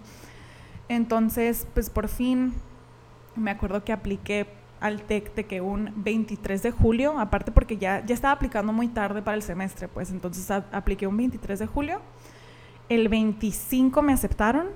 Entonces, 0.89 1.69
pues 1.75 1.91
por 1.91 2.09
fin 2.09 2.55
me 3.37 3.50
acuerdo 3.50 3.85
que 3.85 3.93
apliqué 3.93 4.47
al 4.81 5.02
TEC 5.02 5.34
de 5.34 5.44
que 5.46 5.61
un 5.61 5.93
23 5.96 6.62
de 6.62 6.70
julio, 6.70 7.19
aparte 7.19 7.52
porque 7.52 7.76
ya, 7.76 8.05
ya 8.05 8.14
estaba 8.14 8.32
aplicando 8.32 8.73
muy 8.73 8.88
tarde 8.88 9.23
para 9.23 9.37
el 9.37 9.43
semestre, 9.43 9.88
pues 9.88 10.11
entonces 10.11 10.50
apliqué 10.50 11.06
un 11.06 11.17
23 11.17 11.58
de 11.58 11.67
julio. 11.67 12.00
El 12.88 13.08
25 13.08 14.02
me 14.02 14.12
aceptaron 14.12 14.69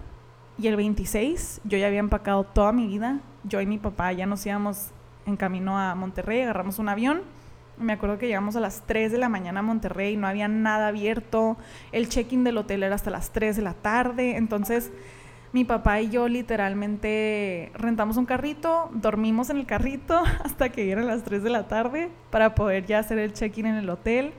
y 0.58 0.66
el 0.66 0.76
26 0.76 1.60
yo 1.64 1.78
ya 1.78 1.86
había 1.86 2.00
empacado 2.00 2.44
toda 2.44 2.72
mi 2.72 2.86
vida. 2.86 3.20
Yo 3.44 3.60
y 3.60 3.66
mi 3.66 3.78
papá 3.78 4.12
ya 4.12 4.26
nos 4.26 4.44
íbamos 4.44 4.90
en 5.26 5.36
camino 5.36 5.78
a 5.78 5.94
Monterrey, 5.94 6.42
agarramos 6.42 6.78
un 6.78 6.88
avión. 6.88 7.22
Me 7.78 7.94
acuerdo 7.94 8.18
que 8.18 8.26
llegamos 8.26 8.56
a 8.56 8.60
las 8.60 8.82
3 8.86 9.12
de 9.12 9.18
la 9.18 9.30
mañana 9.30 9.60
a 9.60 9.62
Monterrey, 9.62 10.16
no 10.16 10.26
había 10.26 10.48
nada 10.48 10.88
abierto. 10.88 11.56
El 11.92 12.08
check-in 12.08 12.44
del 12.44 12.58
hotel 12.58 12.82
era 12.82 12.94
hasta 12.94 13.10
las 13.10 13.30
3 13.30 13.56
de 13.56 13.62
la 13.62 13.74
tarde. 13.74 14.36
Entonces 14.36 14.90
mi 15.52 15.64
papá 15.64 16.00
y 16.00 16.10
yo 16.10 16.28
literalmente 16.28 17.72
rentamos 17.74 18.16
un 18.16 18.26
carrito, 18.26 18.88
dormimos 18.92 19.50
en 19.50 19.58
el 19.58 19.66
carrito 19.66 20.22
hasta 20.44 20.68
que 20.70 20.90
eran 20.90 21.06
las 21.06 21.24
3 21.24 21.42
de 21.42 21.50
la 21.50 21.66
tarde 21.66 22.10
para 22.30 22.54
poder 22.54 22.86
ya 22.86 23.00
hacer 23.00 23.18
el 23.18 23.32
check-in 23.32 23.66
en 23.66 23.74
el 23.76 23.90
hotel. 23.90 24.32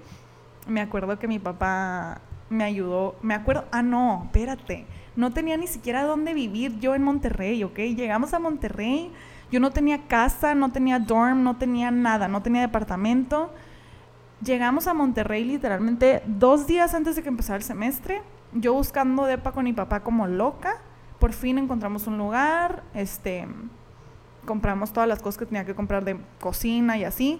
Me 0.67 0.79
acuerdo 0.79 1.19
que 1.19 1.27
mi 1.27 1.39
papá 1.39 2.21
me 2.49 2.63
ayudó, 2.63 3.15
me 3.21 3.33
acuerdo, 3.33 3.65
ah 3.71 3.81
no, 3.81 4.23
espérate, 4.25 4.85
no 5.15 5.31
tenía 5.31 5.57
ni 5.57 5.67
siquiera 5.67 6.03
dónde 6.03 6.33
vivir 6.33 6.79
yo 6.79 6.95
en 6.95 7.03
Monterrey, 7.03 7.63
¿ok? 7.63 7.77
Llegamos 7.77 8.33
a 8.33 8.39
Monterrey, 8.39 9.11
yo 9.51 9.59
no 9.59 9.71
tenía 9.71 10.07
casa, 10.07 10.55
no 10.55 10.71
tenía 10.71 10.99
dorm, 10.99 11.43
no 11.43 11.57
tenía 11.57 11.91
nada, 11.91 12.27
no 12.27 12.41
tenía 12.41 12.61
departamento. 12.61 13.51
Llegamos 14.43 14.87
a 14.87 14.93
Monterrey 14.93 15.43
literalmente 15.43 16.23
dos 16.25 16.67
días 16.67 16.93
antes 16.93 17.15
de 17.15 17.23
que 17.23 17.29
empezara 17.29 17.57
el 17.57 17.63
semestre, 17.63 18.21
yo 18.53 18.73
buscando 18.73 19.25
depa 19.25 19.51
con 19.51 19.65
mi 19.65 19.73
papá 19.73 20.01
como 20.01 20.27
loca 20.27 20.80
por 21.21 21.33
fin 21.33 21.59
encontramos 21.59 22.07
un 22.07 22.17
lugar, 22.17 22.81
este, 22.95 23.47
compramos 24.45 24.91
todas 24.91 25.07
las 25.07 25.21
cosas 25.21 25.37
que 25.37 25.45
tenía 25.45 25.65
que 25.65 25.75
comprar 25.75 26.03
de 26.03 26.17
cocina 26.39 26.97
y 26.97 27.03
así. 27.03 27.39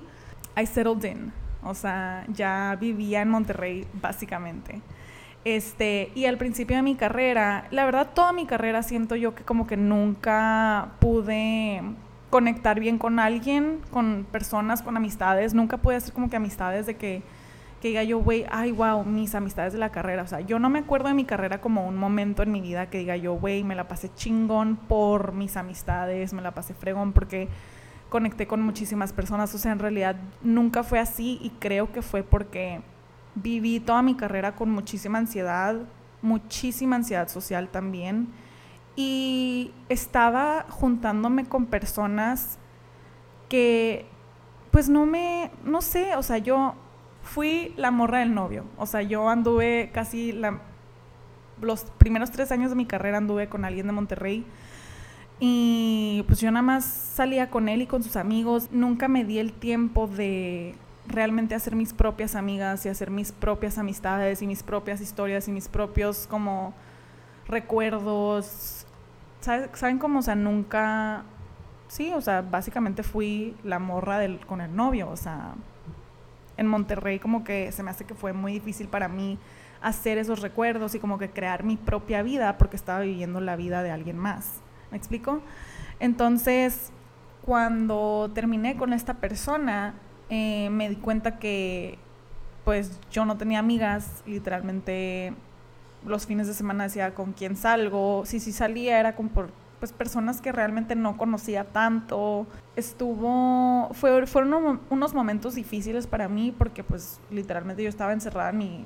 I 0.55 0.67
settled 0.67 1.03
in, 1.03 1.33
o 1.63 1.73
sea, 1.73 2.23
ya 2.29 2.77
vivía 2.79 3.23
en 3.23 3.29
Monterrey 3.29 3.88
básicamente. 4.00 4.81
Este, 5.45 6.11
y 6.13 6.25
al 6.25 6.38
principio 6.38 6.75
de 6.75 6.83
mi 6.83 6.93
carrera, 6.93 7.65
la 7.71 7.83
verdad 7.83 8.09
toda 8.13 8.31
mi 8.33 8.45
carrera 8.45 8.83
siento 8.83 9.15
yo 9.15 9.33
que 9.33 9.43
como 9.43 9.65
que 9.65 9.77
nunca 9.77 10.91
pude 11.00 11.81
conectar 12.29 12.79
bien 12.79 13.00
con 13.00 13.17
alguien, 13.17 13.79
con 13.89 14.27
personas, 14.31 14.83
con 14.83 14.95
amistades, 14.95 15.55
nunca 15.55 15.77
pude 15.77 15.95
hacer 15.95 16.13
como 16.13 16.29
que 16.29 16.35
amistades 16.35 16.85
de 16.85 16.97
que 16.97 17.23
que 17.81 17.88
diga 17.88 18.03
yo, 18.03 18.19
güey, 18.19 18.45
ay, 18.51 18.71
wow, 18.71 19.03
mis 19.03 19.33
amistades 19.33 19.73
de 19.73 19.79
la 19.79 19.91
carrera. 19.91 20.21
O 20.21 20.27
sea, 20.27 20.39
yo 20.39 20.59
no 20.59 20.69
me 20.69 20.79
acuerdo 20.79 21.07
de 21.07 21.15
mi 21.15 21.25
carrera 21.25 21.59
como 21.61 21.88
un 21.88 21.97
momento 21.97 22.43
en 22.43 22.51
mi 22.51 22.61
vida 22.61 22.89
que 22.91 23.00
diga 23.00 23.17
yo, 23.17 23.33
güey, 23.33 23.63
me 23.63 23.75
la 23.75 23.88
pasé 23.88 24.13
chingón 24.13 24.75
por 24.75 25.33
mis 25.33 25.57
amistades, 25.57 26.31
me 26.31 26.43
la 26.43 26.53
pasé 26.53 26.75
fregón 26.75 27.11
porque 27.11 27.50
conecté 28.09 28.45
con 28.45 28.61
muchísimas 28.61 29.13
personas. 29.13 29.53
O 29.55 29.57
sea, 29.57 29.71
en 29.71 29.79
realidad 29.79 30.15
nunca 30.43 30.83
fue 30.83 31.00
así 31.00 31.39
y 31.41 31.50
creo 31.59 31.91
que 31.91 32.03
fue 32.03 32.21
porque 32.21 32.81
viví 33.33 33.79
toda 33.79 34.03
mi 34.03 34.13
carrera 34.13 34.55
con 34.55 34.69
muchísima 34.69 35.17
ansiedad, 35.17 35.75
muchísima 36.21 36.97
ansiedad 36.97 37.29
social 37.29 37.69
también. 37.69 38.27
Y 38.95 39.73
estaba 39.89 40.67
juntándome 40.69 41.45
con 41.45 41.65
personas 41.65 42.59
que, 43.50 44.05
pues 44.69 44.88
no 44.88 45.07
me, 45.07 45.50
no 45.65 45.81
sé, 45.81 46.15
o 46.15 46.21
sea, 46.21 46.38
yo 46.38 46.75
fui 47.24 47.74
la 47.78 47.92
morra 47.92 48.20
del 48.20 48.34
novio. 48.34 48.66
O 48.78 48.86
sea, 48.86 49.01
yo 49.01 49.30
anduve 49.30 49.90
casi 49.94 50.34
los 51.62 51.84
primeros 51.98 52.32
tres 52.32 52.51
años 52.51 52.72
de 52.72 52.75
mi 52.75 52.86
carrera 52.86 53.18
anduve 53.18 53.48
con 53.48 53.66
alguien 53.66 53.88
de 53.88 53.94
Monterrey. 53.94 54.46
Y 55.40 56.24
pues 56.28 56.40
yo 56.40 56.51
nada 56.51 56.62
más 56.62 56.86
salía 56.86 57.50
con 57.50 57.68
él 57.68 57.82
y 57.82 57.88
con 57.88 58.04
sus 58.04 58.16
amigos. 58.16 58.70
Nunca 58.72 59.08
me 59.08 59.25
di 59.25 59.40
el 59.40 59.54
tiempo 59.54 60.08
de 60.08 60.75
realmente 61.08 61.56
hacer 61.56 61.75
mis 61.75 61.94
propias 61.94 62.36
amigas 62.36 62.86
y 62.86 62.90
hacer 62.90 63.10
mis 63.10 63.32
propias 63.32 63.78
amistades 63.78 64.42
y 64.42 64.48
mis 64.48 64.62
propias 64.62 65.01
historias 65.01 65.48
y 65.48 65.51
mis 65.51 65.68
propios 65.68 66.28
como 66.28 66.74
recuerdos. 67.48 68.86
¿saben 69.42 69.98
cómo? 69.98 70.20
O 70.20 70.22
sea, 70.22 70.36
nunca, 70.36 71.24
sí, 71.88 72.12
o 72.13 72.22
sea, 72.22 72.42
básicamente 72.42 73.04
fui 73.04 73.56
la 73.63 73.80
morra 73.80 74.20
del, 74.20 74.46
con 74.46 74.62
el 74.62 74.75
novio, 74.75 75.10
o 75.10 75.18
sea, 75.18 75.56
en 76.62 76.68
Monterrey 76.68 77.20
como 77.20 77.44
que 77.44 77.72
se 77.72 77.84
me 77.84 77.91
hace 77.91 78.06
que 78.06 78.15
fue 78.15 78.32
muy 78.34 78.53
difícil 78.53 78.88
para 78.88 79.08
mí 79.08 79.38
hacer 79.82 80.18
esos 80.18 80.41
recuerdos 80.41 80.96
y 80.96 81.00
como 81.00 81.18
que 81.18 81.30
crear 81.30 81.63
mi 81.63 81.75
propia 81.75 82.24
vida 82.24 82.58
porque 82.58 82.75
estaba 82.75 83.01
viviendo 83.01 83.41
la 83.41 83.56
vida 83.56 83.84
de 83.84 83.91
alguien 83.91 84.18
más. 84.18 84.62
¿Me 84.91 84.98
explico? 84.98 85.41
Entonces, 86.00 86.91
cuando 87.44 88.32
terminé 88.34 88.77
con 88.77 88.94
esta 88.94 89.15
persona, 89.15 89.96
eh, 90.30 90.70
me 90.70 90.89
di 90.89 90.96
cuenta 90.96 91.39
que 91.39 91.98
pues 92.63 93.00
yo 93.12 93.25
no 93.25 93.38
tenía 93.38 93.60
amigas, 93.60 94.24
literalmente 94.27 95.34
los 96.06 96.25
fines 96.25 96.48
de 96.48 96.53
semana 96.53 96.86
decía 96.86 97.13
con 97.13 97.34
quién 97.34 97.56
salgo, 97.56 98.24
si 98.25 98.39
sí 98.39 98.51
salía 98.51 99.00
era 99.00 99.15
con 99.15 99.30
pues 99.81 99.91
personas 99.93 100.41
que 100.41 100.51
realmente 100.51 100.95
no 100.95 101.17
conocía 101.17 101.63
tanto. 101.63 102.45
Estuvo 102.75 103.89
fue, 103.93 104.27
fueron 104.27 104.79
unos 104.91 105.13
momentos 105.15 105.55
difíciles 105.55 106.05
para 106.05 106.29
mí 106.29 106.53
porque 106.55 106.83
pues 106.83 107.19
literalmente 107.31 107.81
yo 107.81 107.89
estaba 107.89 108.13
encerrada 108.13 108.51
en 108.51 108.57
mi 108.59 108.85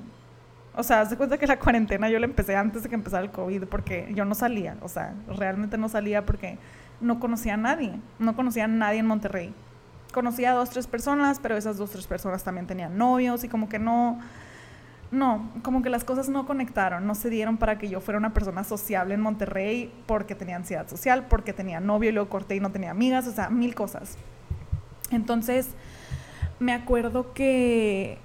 o 0.74 0.82
sea, 0.82 1.02
haz 1.02 1.10
de 1.10 1.16
cuenta 1.16 1.36
que 1.38 1.46
la 1.46 1.58
cuarentena 1.58 2.08
yo 2.08 2.18
la 2.18 2.24
empecé 2.26 2.56
antes 2.56 2.82
de 2.82 2.88
que 2.88 2.94
empezara 2.94 3.22
el 3.22 3.30
COVID 3.30 3.64
porque 3.64 4.10
yo 4.14 4.24
no 4.24 4.34
salía, 4.34 4.76
o 4.80 4.88
sea, 4.88 5.14
realmente 5.28 5.76
no 5.76 5.88
salía 5.88 6.24
porque 6.24 6.58
no 7.00 7.20
conocía 7.20 7.54
a 7.54 7.56
nadie, 7.58 7.92
no 8.18 8.34
conocía 8.34 8.64
a 8.64 8.68
nadie 8.68 9.00
en 9.00 9.06
Monterrey. 9.06 9.54
Conocía 10.12 10.52
a 10.52 10.54
dos, 10.54 10.70
tres 10.70 10.86
personas, 10.86 11.40
pero 11.40 11.58
esas 11.58 11.76
dos, 11.76 11.90
tres 11.90 12.06
personas 12.06 12.42
también 12.42 12.66
tenían 12.66 12.96
novios 12.96 13.44
y 13.44 13.48
como 13.48 13.68
que 13.68 13.78
no, 13.78 14.18
no, 15.16 15.50
como 15.62 15.82
que 15.82 15.90
las 15.90 16.04
cosas 16.04 16.28
no 16.28 16.46
conectaron, 16.46 17.06
no 17.06 17.14
se 17.14 17.30
dieron 17.30 17.56
para 17.56 17.78
que 17.78 17.88
yo 17.88 18.00
fuera 18.00 18.18
una 18.18 18.32
persona 18.32 18.62
sociable 18.64 19.14
en 19.14 19.20
Monterrey 19.20 19.92
porque 20.06 20.34
tenía 20.34 20.56
ansiedad 20.56 20.88
social, 20.88 21.26
porque 21.28 21.52
tenía 21.52 21.80
novio 21.80 22.10
y 22.10 22.12
luego 22.12 22.28
corté 22.28 22.56
y 22.56 22.60
no 22.60 22.70
tenía 22.70 22.90
amigas, 22.90 23.26
o 23.26 23.32
sea, 23.32 23.50
mil 23.50 23.74
cosas. 23.74 24.16
Entonces, 25.10 25.70
me 26.58 26.72
acuerdo 26.72 27.32
que 27.32 28.18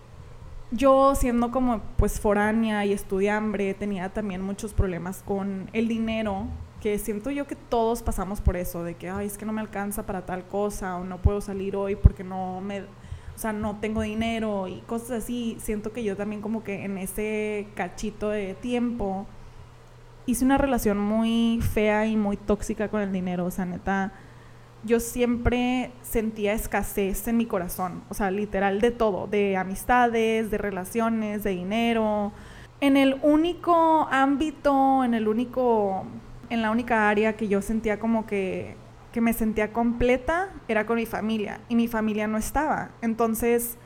yo 0.71 1.15
siendo 1.15 1.51
como 1.51 1.81
pues 1.98 2.19
foránea 2.19 2.86
y 2.86 2.93
estudiambre 2.93 3.74
tenía 3.74 4.10
también 4.10 4.41
muchos 4.41 4.74
problemas 4.74 5.21
con 5.25 5.69
el 5.74 5.88
dinero 5.88 6.45
que 6.81 6.98
siento 6.98 7.29
yo 7.29 7.45
que 7.45 7.55
todos 7.55 8.01
pasamos 8.01 8.39
por 8.39 8.55
eso 8.55 8.83
de 8.83 8.95
que 8.95 9.10
ay 9.10 9.27
es 9.27 9.38
que 9.38 9.45
no 9.45 9.51
me 9.51 9.60
alcanza 9.60 10.05
para 10.05 10.25
tal 10.25 10.45
cosa 10.48 10.95
o 10.95 11.03
no 11.03 11.21
puedo 11.21 11.41
salir 11.41 11.75
hoy 11.75 11.98
porque 11.98 12.24
no 12.24 12.62
me 12.62 12.83
sea 13.41 13.53
no 13.53 13.77
tengo 13.79 14.01
dinero 14.01 14.67
y 14.67 14.81
cosas 14.81 15.24
así 15.24 15.57
siento 15.60 15.91
que 15.91 16.03
yo 16.03 16.15
también 16.15 16.41
como 16.41 16.63
que 16.63 16.86
en 16.86 16.98
ese 16.98 17.67
cachito 17.75 18.29
de 18.29 18.53
tiempo 18.53 19.25
hice 20.25 20.45
una 20.45 20.57
relación 20.57 20.98
muy 20.98 21.60
fea 21.62 22.05
y 22.05 22.15
muy 22.15 22.38
tóxica 22.38 22.89
con 22.89 23.01
el 23.01 23.12
dinero 23.12 23.45
o 23.45 23.51
sea 23.51 23.65
neta 23.65 24.13
yo 24.83 25.00
siempre 25.00 25.91
sentía 26.01 26.53
escasez 26.53 27.27
en 27.27 27.38
mi 27.38 27.45
corazón, 27.45 28.03
o 28.10 28.13
sea, 28.13 28.31
literal 28.31 28.81
de 28.81 28.91
todo, 28.91 29.27
de 29.27 29.55
amistades, 29.57 30.50
de 30.50 30.57
relaciones, 30.57 31.43
de 31.43 31.51
dinero. 31.51 32.31
En 32.79 32.98
el 32.98 33.19
único 33.21 34.07
ámbito, 34.10 35.03
en 35.03 35.13
el 35.13 35.27
único, 35.27 36.05
en 36.50 36.62
la 36.63 36.71
única 36.71 37.10
área 37.10 37.33
que 37.33 37.48
yo 37.48 37.62
sentía 37.62 38.00
como 38.00 38.25
que, 38.25 38.75
que 39.12 39.22
me 39.22 39.34
sentía 39.34 39.74
completa 39.74 40.50
era 40.68 40.86
con 40.86 40.96
mi 40.96 41.06
familia 41.06 41.60
y 41.70 41.75
mi 41.75 41.88
familia 41.88 42.27
no 42.27 42.38
estaba. 42.38 42.91
Entonces, 43.01 43.77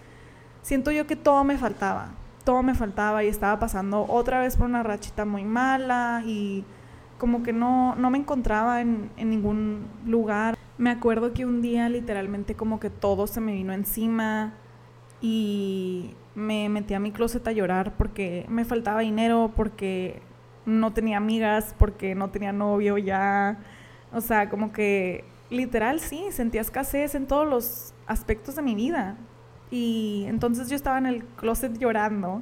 siento 0.62 0.91
yo 0.91 1.08
que 1.08 1.15
todo 1.15 1.44
me 1.44 1.58
faltaba, 1.58 2.12
todo 2.44 2.63
me 2.63 2.75
faltaba 2.75 3.24
y 3.24 3.27
estaba 3.27 3.60
pasando 3.60 4.05
otra 4.08 4.39
vez 4.39 4.58
por 4.58 4.67
una 4.67 4.84
rachita 4.84 5.25
muy 5.25 5.44
mala 5.44 6.22
y 6.25 6.63
como 7.17 7.44
que 7.44 7.53
no, 7.53 7.96
no 7.96 8.10
me 8.10 8.17
encontraba 8.17 8.82
en, 8.82 9.10
en 9.17 9.29
ningún 9.29 9.88
lugar. 10.05 10.58
Me 10.77 10.89
acuerdo 10.89 11.34
que 11.34 11.46
un 11.46 11.62
día 11.62 11.89
literalmente 11.89 12.55
como 12.55 12.79
que 12.79 12.89
todo 12.89 13.27
se 13.27 13.41
me 13.41 13.53
vino 13.53 13.74
encima 13.74 14.53
y 15.22 16.13
me 16.36 16.70
metí 16.70 16.94
a 16.94 17.00
mi 17.00 17.12
closet 17.12 17.48
a 17.48 17.51
llorar 17.51 17.94
porque 17.98 18.46
me 18.50 18.65
faltaba 18.65 19.00
dinero, 19.00 19.53
porque 19.55 20.22
no 20.65 20.94
tenía 20.94 21.17
amigas, 21.17 21.74
porque 21.77 22.15
no 22.15 22.29
tenía 22.29 22.51
novio 22.51 22.98
ya. 22.98 23.60
O 24.15 24.22
sea, 24.22 24.50
como 24.50 24.72
que 24.72 25.25
literal 25.50 26.00
sí, 26.00 26.25
sentía 26.31 26.62
escasez 26.62 27.13
en 27.15 27.27
todos 27.27 27.48
los 27.48 27.93
aspectos 28.07 28.55
de 28.55 28.62
mi 28.62 28.74
vida. 28.74 29.17
Y 29.69 30.24
entonces 30.27 30.69
yo 30.69 30.75
estaba 30.75 30.98
en 30.98 31.05
el 31.05 31.24
closet 31.25 31.77
llorando 31.77 32.41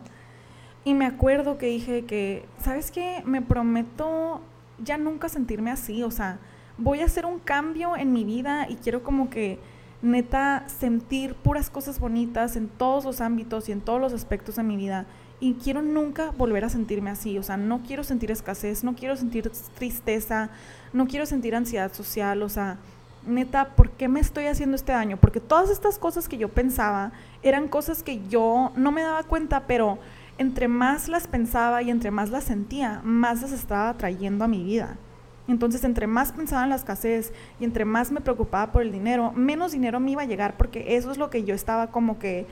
y 0.85 0.93
me 0.93 1.05
acuerdo 1.05 1.57
que 1.57 1.67
dije 1.67 2.05
que, 2.05 2.45
¿sabes 2.59 2.91
qué? 2.91 3.23
Me 3.25 3.41
prometo 3.41 4.41
ya 4.79 4.97
nunca 4.97 5.29
sentirme 5.29 5.71
así, 5.71 6.03
o 6.03 6.11
sea, 6.11 6.39
voy 6.77 6.99
a 6.99 7.05
hacer 7.05 7.25
un 7.25 7.39
cambio 7.39 7.95
en 7.95 8.11
mi 8.11 8.23
vida 8.23 8.67
y 8.69 8.75
quiero 8.75 9.03
como 9.03 9.29
que 9.29 9.59
neta 10.03 10.65
sentir 10.67 11.33
puras 11.33 11.69
cosas 11.69 11.99
bonitas 11.99 12.57
en 12.57 12.67
todos 12.67 13.05
los 13.05 13.21
ámbitos 13.21 13.69
y 13.69 13.71
en 13.71 13.81
todos 13.81 14.01
los 14.01 14.13
aspectos 14.13 14.57
de 14.57 14.63
mi 14.63 14.77
vida. 14.77 15.07
Y 15.39 15.55
quiero 15.55 15.81
nunca 15.81 16.31
volver 16.37 16.65
a 16.65 16.69
sentirme 16.69 17.09
así, 17.09 17.39
o 17.39 17.43
sea, 17.43 17.57
no 17.57 17.81
quiero 17.81 18.03
sentir 18.03 18.29
escasez, 18.29 18.83
no 18.83 18.95
quiero 18.95 19.15
sentir 19.15 19.49
tristeza, 19.75 20.49
no 20.91 21.07
quiero 21.07 21.25
sentir 21.25 21.55
ansiedad 21.55 21.91
social, 21.91 22.43
o 22.43 22.49
sea, 22.49 22.77
neta, 23.25 23.75
¿por 23.75 23.91
qué 23.91 24.07
me 24.07 24.19
estoy 24.19 24.45
haciendo 24.45 24.75
este 24.75 24.91
daño? 24.91 25.17
Porque 25.17 25.39
todas 25.39 25.69
estas 25.69 25.97
cosas 25.97 26.27
que 26.27 26.37
yo 26.37 26.49
pensaba 26.49 27.13
eran 27.41 27.67
cosas 27.67 28.03
que 28.03 28.25
yo 28.27 28.71
no 28.75 28.91
me 28.91 29.03
daba 29.03 29.23
cuenta, 29.23 29.67
pero 29.67 29.99
entre 30.37 30.67
más 30.67 31.07
las 31.07 31.27
pensaba 31.27 31.81
y 31.81 31.89
entre 31.89 32.11
más 32.11 32.29
las 32.29 32.43
sentía, 32.43 33.01
más 33.03 33.41
las 33.41 33.51
estaba 33.51 33.93
trayendo 33.95 34.45
a 34.45 34.49
mi 34.49 34.63
vida. 34.63 34.97
Entonces, 35.47 35.83
entre 35.83 36.07
más 36.07 36.31
pensaba 36.31 36.63
en 36.63 36.69
la 36.69 36.75
escasez 36.75 37.33
y 37.59 37.65
entre 37.65 37.83
más 37.85 38.11
me 38.11 38.21
preocupaba 38.21 38.71
por 38.71 38.81
el 38.81 38.91
dinero, 38.91 39.33
menos 39.33 39.73
dinero 39.73 39.99
me 39.99 40.11
iba 40.11 40.21
a 40.21 40.25
llegar 40.25 40.55
porque 40.55 40.95
eso 40.95 41.11
es 41.11 41.17
lo 41.17 41.29
que 41.29 41.43
yo 41.43 41.53
estaba 41.53 41.87
como 41.87 42.17
que 42.17 42.45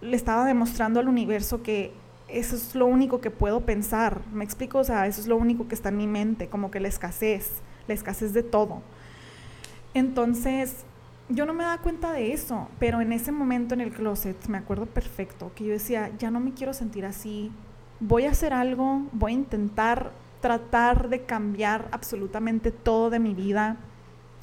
le 0.00 0.16
estaba 0.16 0.46
demostrando 0.46 1.00
al 1.00 1.08
universo 1.08 1.62
que 1.62 1.92
eso 2.28 2.56
es 2.56 2.74
lo 2.74 2.86
único 2.86 3.20
que 3.20 3.30
puedo 3.30 3.60
pensar. 3.60 4.20
¿Me 4.32 4.44
explico? 4.44 4.78
O 4.78 4.84
sea, 4.84 5.06
eso 5.06 5.20
es 5.20 5.26
lo 5.26 5.36
único 5.36 5.68
que 5.68 5.74
está 5.74 5.90
en 5.90 5.98
mi 5.98 6.06
mente, 6.06 6.48
como 6.48 6.70
que 6.70 6.80
la 6.80 6.88
escasez, 6.88 7.60
la 7.86 7.94
escasez 7.94 8.32
de 8.32 8.42
todo. 8.42 8.82
Entonces, 9.92 10.84
yo 11.28 11.46
no 11.46 11.54
me 11.54 11.64
daba 11.64 11.78
cuenta 11.78 12.12
de 12.12 12.32
eso, 12.32 12.68
pero 12.78 13.00
en 13.00 13.12
ese 13.12 13.32
momento 13.32 13.74
en 13.74 13.80
el 13.80 13.92
closet 13.92 14.36
me 14.48 14.58
acuerdo 14.58 14.86
perfecto 14.86 15.52
que 15.54 15.64
yo 15.64 15.72
decía, 15.72 16.10
ya 16.18 16.30
no 16.30 16.40
me 16.40 16.52
quiero 16.52 16.74
sentir 16.74 17.06
así, 17.06 17.50
voy 18.00 18.24
a 18.24 18.30
hacer 18.30 18.52
algo, 18.52 19.02
voy 19.12 19.32
a 19.32 19.34
intentar 19.34 20.10
tratar 20.44 21.08
de 21.08 21.24
cambiar 21.24 21.88
absolutamente 21.90 22.70
todo 22.70 23.08
de 23.08 23.18
mi 23.18 23.32
vida 23.32 23.78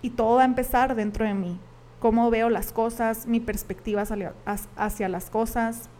y 0.01 0.09
todo 0.09 0.39
a 0.39 0.45
empezar 0.45 0.95
dentro 0.95 1.25
de 1.25 1.35
mí. 1.35 1.59
Cómo 1.99 2.31
veo 2.31 2.49
las 2.49 2.71
cosas, 2.71 3.27
mi 3.27 3.39
perspectiva 3.39 4.01
hacia, 4.01 5.09
las 5.09 5.29
cosas, 5.29 5.91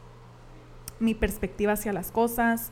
mi 1.00 1.14
perspectiva 1.14 1.74
hacia 1.74 1.94
las 1.94 2.10
cosas, 2.10 2.72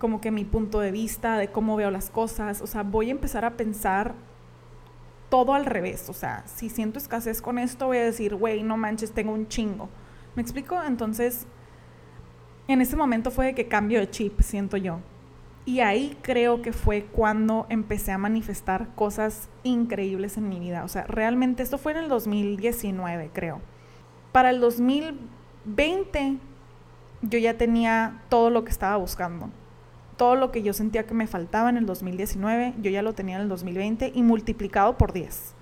como 0.00 0.20
que 0.20 0.32
mi 0.32 0.44
punto 0.44 0.80
de 0.80 0.90
vista 0.90 1.38
de 1.38 1.52
cómo 1.52 1.76
veo 1.76 1.92
las 1.92 2.10
cosas. 2.10 2.60
O 2.60 2.66
sea, 2.66 2.82
voy 2.82 3.06
a 3.06 3.12
empezar 3.12 3.44
a 3.44 3.56
pensar 3.56 4.16
todo 5.28 5.54
al 5.54 5.64
revés. 5.64 6.08
O 6.08 6.12
sea, 6.12 6.42
si 6.46 6.70
siento 6.70 6.98
escasez 6.98 7.40
con 7.40 7.60
esto, 7.60 7.86
voy 7.86 7.98
a 7.98 8.04
decir, 8.04 8.34
güey, 8.34 8.64
no 8.64 8.76
manches, 8.76 9.12
tengo 9.12 9.30
un 9.30 9.46
chingo. 9.46 9.88
¿Me 10.34 10.42
explico? 10.42 10.82
Entonces, 10.82 11.46
en 12.66 12.80
ese 12.80 12.96
momento 12.96 13.30
fue 13.30 13.46
de 13.46 13.54
que 13.54 13.68
cambio 13.68 14.00
de 14.00 14.10
chip, 14.10 14.40
siento 14.40 14.76
yo. 14.76 14.98
Y 15.64 15.80
ahí 15.80 16.16
creo 16.22 16.60
que 16.60 16.72
fue 16.72 17.04
cuando 17.04 17.66
empecé 17.68 18.10
a 18.10 18.18
manifestar 18.18 18.88
cosas 18.96 19.48
increíbles 19.62 20.36
en 20.36 20.48
mi 20.48 20.58
vida. 20.58 20.84
O 20.84 20.88
sea, 20.88 21.04
realmente 21.04 21.62
esto 21.62 21.78
fue 21.78 21.92
en 21.92 21.98
el 21.98 22.08
2019, 22.08 23.30
creo. 23.32 23.60
Para 24.32 24.50
el 24.50 24.60
2020 24.60 26.38
yo 27.22 27.38
ya 27.38 27.56
tenía 27.56 28.22
todo 28.28 28.50
lo 28.50 28.64
que 28.64 28.70
estaba 28.70 28.96
buscando. 28.96 29.50
Todo 30.16 30.34
lo 30.34 30.50
que 30.50 30.62
yo 30.62 30.72
sentía 30.72 31.06
que 31.06 31.14
me 31.14 31.26
faltaba 31.26 31.70
en 31.70 31.76
el 31.76 31.86
2019, 31.86 32.74
yo 32.82 32.90
ya 32.90 33.02
lo 33.02 33.12
tenía 33.12 33.36
en 33.36 33.42
el 33.42 33.48
2020 33.48 34.12
y 34.14 34.22
multiplicado 34.22 34.98
por 34.98 35.12
10. 35.12 35.54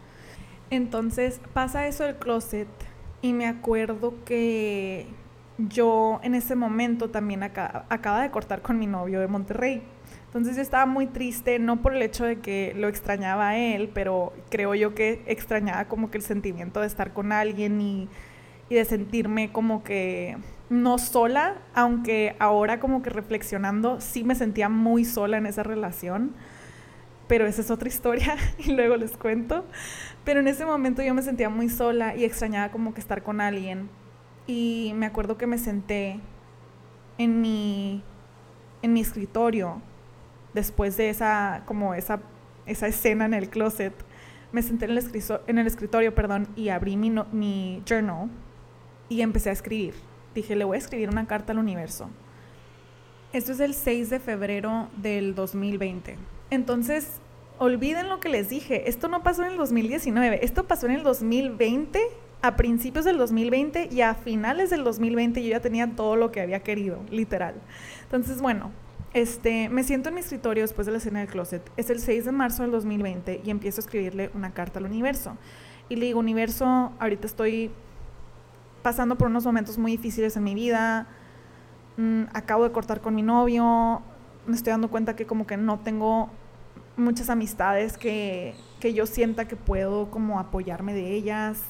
Entonces 0.70 1.40
pasa 1.52 1.86
eso 1.86 2.04
del 2.04 2.16
closet 2.16 2.68
y 3.22 3.32
me 3.32 3.46
acuerdo 3.46 4.14
que 4.24 5.06
yo 5.68 6.20
en 6.22 6.34
ese 6.34 6.54
momento 6.54 7.10
también 7.10 7.42
acaba 7.42 8.22
de 8.22 8.30
cortar 8.30 8.62
con 8.62 8.78
mi 8.78 8.86
novio 8.86 9.20
de 9.20 9.28
Monterrey. 9.28 9.82
Entonces 10.26 10.56
yo 10.56 10.62
estaba 10.62 10.86
muy 10.86 11.06
triste, 11.06 11.58
no 11.58 11.82
por 11.82 11.94
el 11.94 12.02
hecho 12.02 12.24
de 12.24 12.38
que 12.38 12.72
lo 12.76 12.88
extrañaba 12.88 13.50
a 13.50 13.58
él, 13.58 13.90
pero 13.92 14.32
creo 14.48 14.74
yo 14.74 14.94
que 14.94 15.22
extrañaba 15.26 15.86
como 15.86 16.10
que 16.10 16.18
el 16.18 16.24
sentimiento 16.24 16.80
de 16.80 16.86
estar 16.86 17.12
con 17.12 17.32
alguien 17.32 17.80
y, 17.80 18.08
y 18.68 18.76
de 18.76 18.84
sentirme 18.84 19.50
como 19.50 19.82
que 19.82 20.36
no 20.68 20.98
sola, 20.98 21.56
aunque 21.74 22.36
ahora 22.38 22.78
como 22.78 23.02
que 23.02 23.10
reflexionando 23.10 24.00
sí 24.00 24.22
me 24.22 24.36
sentía 24.36 24.68
muy 24.68 25.04
sola 25.04 25.36
en 25.36 25.46
esa 25.46 25.64
relación, 25.64 26.32
pero 27.26 27.46
esa 27.46 27.60
es 27.60 27.70
otra 27.72 27.88
historia 27.88 28.36
y 28.58 28.72
luego 28.72 28.96
les 28.96 29.16
cuento. 29.16 29.64
Pero 30.24 30.40
en 30.40 30.48
ese 30.48 30.64
momento 30.64 31.02
yo 31.02 31.12
me 31.12 31.22
sentía 31.22 31.48
muy 31.48 31.68
sola 31.68 32.14
y 32.14 32.24
extrañaba 32.24 32.70
como 32.70 32.94
que 32.94 33.00
estar 33.00 33.22
con 33.22 33.40
alguien 33.40 33.88
y 34.50 34.92
me 34.94 35.06
acuerdo 35.06 35.38
que 35.38 35.46
me 35.46 35.58
senté 35.58 36.18
en 37.18 37.40
mi, 37.40 38.02
en 38.82 38.92
mi 38.92 39.00
escritorio 39.00 39.80
después 40.54 40.96
de 40.96 41.10
esa, 41.10 41.62
como 41.66 41.94
esa, 41.94 42.20
esa 42.66 42.88
escena 42.88 43.26
en 43.26 43.34
el 43.34 43.48
closet, 43.48 43.94
me 44.50 44.62
senté 44.62 44.86
en 44.86 44.90
el, 44.92 45.22
en 45.46 45.58
el 45.58 45.66
escritorio 45.66 46.14
perdón, 46.14 46.48
y 46.56 46.70
abrí 46.70 46.96
mi, 46.96 47.12
mi 47.32 47.82
journal 47.88 48.28
y 49.08 49.20
empecé 49.20 49.50
a 49.50 49.52
escribir. 49.52 49.94
Dije, 50.34 50.56
le 50.56 50.64
voy 50.64 50.76
a 50.76 50.78
escribir 50.78 51.08
una 51.08 51.26
carta 51.26 51.52
al 51.52 51.58
universo. 51.58 52.10
Esto 53.32 53.52
es 53.52 53.60
el 53.60 53.74
6 53.74 54.10
de 54.10 54.18
febrero 54.18 54.88
del 54.96 55.36
2020. 55.36 56.16
Entonces, 56.50 57.20
olviden 57.58 58.08
lo 58.08 58.18
que 58.18 58.28
les 58.28 58.48
dije. 58.48 58.88
Esto 58.88 59.06
no 59.06 59.22
pasó 59.22 59.44
en 59.44 59.52
el 59.52 59.56
2019. 59.56 60.44
Esto 60.44 60.64
pasó 60.64 60.86
en 60.86 60.92
el 60.92 61.04
2020, 61.04 62.00
a 62.42 62.56
principios 62.56 63.04
del 63.04 63.18
2020 63.18 63.88
y 63.90 64.00
a 64.00 64.14
finales 64.14 64.70
del 64.70 64.84
2020 64.84 65.42
yo 65.42 65.50
ya 65.50 65.60
tenía 65.60 65.94
todo 65.94 66.16
lo 66.16 66.32
que 66.32 66.40
había 66.40 66.60
querido, 66.60 67.00
literal. 67.10 67.54
Entonces, 68.04 68.40
bueno, 68.40 68.70
este, 69.12 69.68
me 69.68 69.82
siento 69.84 70.08
en 70.08 70.14
mi 70.14 70.20
escritorio 70.20 70.62
después 70.62 70.86
de 70.86 70.92
la 70.92 70.98
escena 70.98 71.20
del 71.20 71.28
closet. 71.28 71.62
Es 71.76 71.90
el 71.90 71.98
6 71.98 72.24
de 72.24 72.32
marzo 72.32 72.62
del 72.62 72.70
2020 72.70 73.42
y 73.44 73.50
empiezo 73.50 73.80
a 73.80 73.84
escribirle 73.84 74.30
una 74.34 74.52
carta 74.52 74.78
al 74.78 74.86
universo. 74.86 75.36
Y 75.88 75.96
le 75.96 76.06
digo, 76.06 76.20
universo, 76.20 76.92
ahorita 76.98 77.26
estoy 77.26 77.70
pasando 78.82 79.16
por 79.16 79.28
unos 79.28 79.44
momentos 79.44 79.76
muy 79.76 79.92
difíciles 79.92 80.36
en 80.36 80.44
mi 80.44 80.54
vida. 80.54 81.08
Mm, 81.96 82.24
acabo 82.32 82.64
de 82.64 82.72
cortar 82.72 83.00
con 83.00 83.14
mi 83.14 83.22
novio. 83.22 84.00
Me 84.46 84.54
estoy 84.54 84.70
dando 84.70 84.88
cuenta 84.88 85.16
que 85.16 85.26
como 85.26 85.46
que 85.46 85.56
no 85.56 85.80
tengo 85.80 86.30
muchas 86.96 87.28
amistades 87.28 87.98
que, 87.98 88.54
que 88.78 88.94
yo 88.94 89.06
sienta 89.06 89.46
que 89.46 89.56
puedo 89.56 90.10
como 90.10 90.38
apoyarme 90.38 90.94
de 90.94 91.12
ellas. 91.12 91.60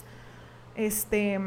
Este 0.80 1.38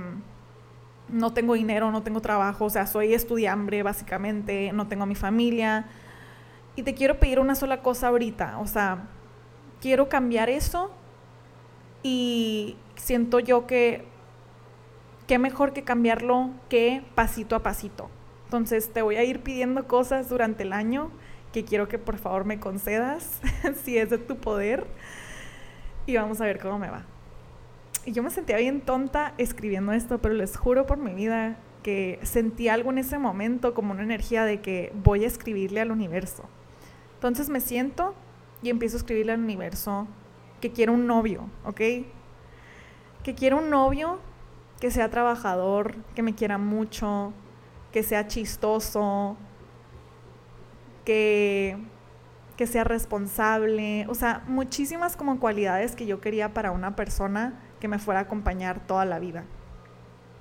no 1.10 1.34
tengo 1.34 1.54
dinero, 1.54 1.92
no 1.92 2.04
tengo 2.04 2.22
trabajo, 2.22 2.66
o 2.66 2.70
sea, 2.70 2.88
soy 2.88 3.14
estudiante 3.14 3.84
básicamente, 3.84 4.72
no 4.74 4.88
tengo 4.88 5.06
mi 5.06 5.16
familia. 5.16 5.86
Y 6.76 6.84
te 6.84 6.94
quiero 6.94 7.20
pedir 7.20 7.40
una 7.40 7.56
sola 7.56 7.82
cosa 7.82 8.08
ahorita, 8.08 8.60
o 8.60 8.68
sea, 8.68 9.08
quiero 9.82 10.10
cambiar 10.10 10.50
eso 10.50 10.92
y 12.02 12.78
siento 12.96 13.40
yo 13.40 13.68
que 13.68 14.06
qué 15.28 15.38
mejor 15.38 15.74
que 15.74 15.84
cambiarlo 15.84 16.50
que 16.70 17.04
pasito 17.16 17.56
a 17.56 17.64
pasito. 17.64 18.10
Entonces 18.46 18.92
te 18.92 19.02
voy 19.02 19.16
a 19.16 19.24
ir 19.24 19.42
pidiendo 19.42 19.88
cosas 19.88 20.30
durante 20.30 20.64
el 20.64 20.74
año 20.74 21.12
que 21.52 21.64
quiero 21.64 21.88
que 21.88 22.00
por 22.00 22.18
favor 22.18 22.46
me 22.46 22.60
concedas, 22.60 23.40
si 23.84 23.98
es 23.98 24.10
de 24.10 24.18
tu 24.18 24.38
poder, 24.38 24.88
y 26.08 26.18
vamos 26.18 26.42
a 26.42 26.46
ver 26.46 26.60
cómo 26.60 26.80
me 26.80 26.90
va. 26.90 27.13
Yo 28.06 28.22
me 28.22 28.30
sentía 28.30 28.58
bien 28.58 28.82
tonta 28.82 29.34
escribiendo 29.38 29.94
esto, 29.94 30.20
pero 30.20 30.34
les 30.34 30.58
juro 30.58 30.86
por 30.86 30.98
mi 30.98 31.14
vida 31.14 31.58
que 31.84 32.20
sentí 32.24 32.68
algo 32.68 32.92
en 32.92 32.98
ese 32.98 33.18
momento, 33.18 33.74
como 33.74 33.92
una 33.92 34.04
energía 34.04 34.46
de 34.46 34.62
que 34.62 34.92
voy 35.04 35.24
a 35.24 35.28
escribirle 35.28 35.82
al 35.82 35.92
universo. 35.92 36.44
Entonces 37.16 37.50
me 37.50 37.62
siento 37.62 38.16
y 38.62 38.70
empiezo 38.70 38.98
a 38.98 39.00
escribirle 39.00 39.34
al 39.34 39.40
universo 39.42 40.08
que 40.60 40.72
quiero 40.72 40.94
un 40.94 41.08
novio, 41.08 41.50
¿ok? 41.66 41.82
Que 43.24 43.36
quiero 43.36 43.58
un 43.58 43.70
novio 43.70 44.20
que 44.80 44.92
sea 44.92 45.10
trabajador, 45.10 45.96
que 46.16 46.24
me 46.24 46.36
quiera 46.36 46.58
mucho, 46.58 47.32
que 47.94 48.04
sea 48.04 48.28
chistoso, 48.28 49.38
que, 51.06 51.78
que 52.58 52.68
sea 52.68 52.84
responsable, 52.84 54.06
o 54.10 54.16
sea, 54.16 54.44
muchísimas 54.48 55.16
como 55.16 55.40
cualidades 55.40 55.96
que 55.96 56.06
yo 56.06 56.20
quería 56.20 56.54
para 56.54 56.72
una 56.72 56.96
persona 56.96 57.60
que 57.84 57.90
me 57.90 58.00
fuera 58.00 58.22
a 58.22 58.24
acompañar 58.24 58.80
toda 58.88 59.04
la 59.04 59.20
vida. 59.20 59.44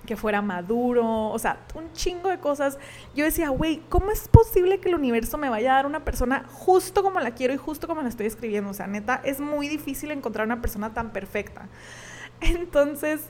Que 0.07 0.15
fuera 0.15 0.43
maduro, 0.43 1.29
o 1.29 1.39
sea, 1.41 1.59
un 1.75 1.93
chingo 1.93 2.29
de 2.29 2.39
cosas. 2.39 2.79
Yo 3.17 3.25
decía, 3.25 3.49
güey, 3.49 3.83
¿cómo 3.89 4.13
es 4.13 4.29
posible 4.29 4.79
que 4.79 4.91
el 4.91 4.95
universo 4.95 5.39
me 5.39 5.49
vaya 5.49 5.73
a 5.73 5.75
dar 5.75 5.87
una 5.87 6.05
persona 6.05 6.45
justo 6.53 7.03
como 7.03 7.19
la 7.19 7.33
quiero 7.33 7.53
y 7.53 7.57
justo 7.57 7.89
como 7.89 8.01
la 8.01 8.09
estoy 8.09 8.27
escribiendo? 8.27 8.71
O 8.71 8.75
sea, 8.75 8.87
neta, 8.87 9.21
es 9.25 9.41
muy 9.41 9.67
difícil 9.67 10.13
encontrar 10.13 10.47
una 10.47 10.63
persona 10.63 10.95
tan 10.95 11.11
perfecta. 11.11 11.67
Entonces, 12.41 13.23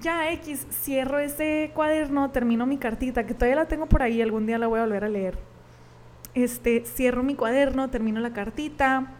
ya 0.00 0.32
X, 0.32 0.66
cierro 0.72 1.20
ese 1.20 1.70
cuaderno, 1.76 2.32
termino 2.32 2.66
mi 2.66 2.78
cartita, 2.78 3.26
que 3.26 3.34
todavía 3.34 3.54
la 3.54 3.68
tengo 3.68 3.86
por 3.86 4.02
ahí, 4.02 4.20
algún 4.20 4.44
día 4.44 4.58
la 4.58 4.66
voy 4.66 4.80
a 4.80 4.82
volver 4.82 5.04
a 5.04 5.08
leer. 5.08 5.38
Este, 6.34 6.84
cierro 6.84 7.22
mi 7.22 7.36
cuaderno, 7.36 7.90
termino 7.90 8.18
la 8.18 8.32
cartita 8.32 9.12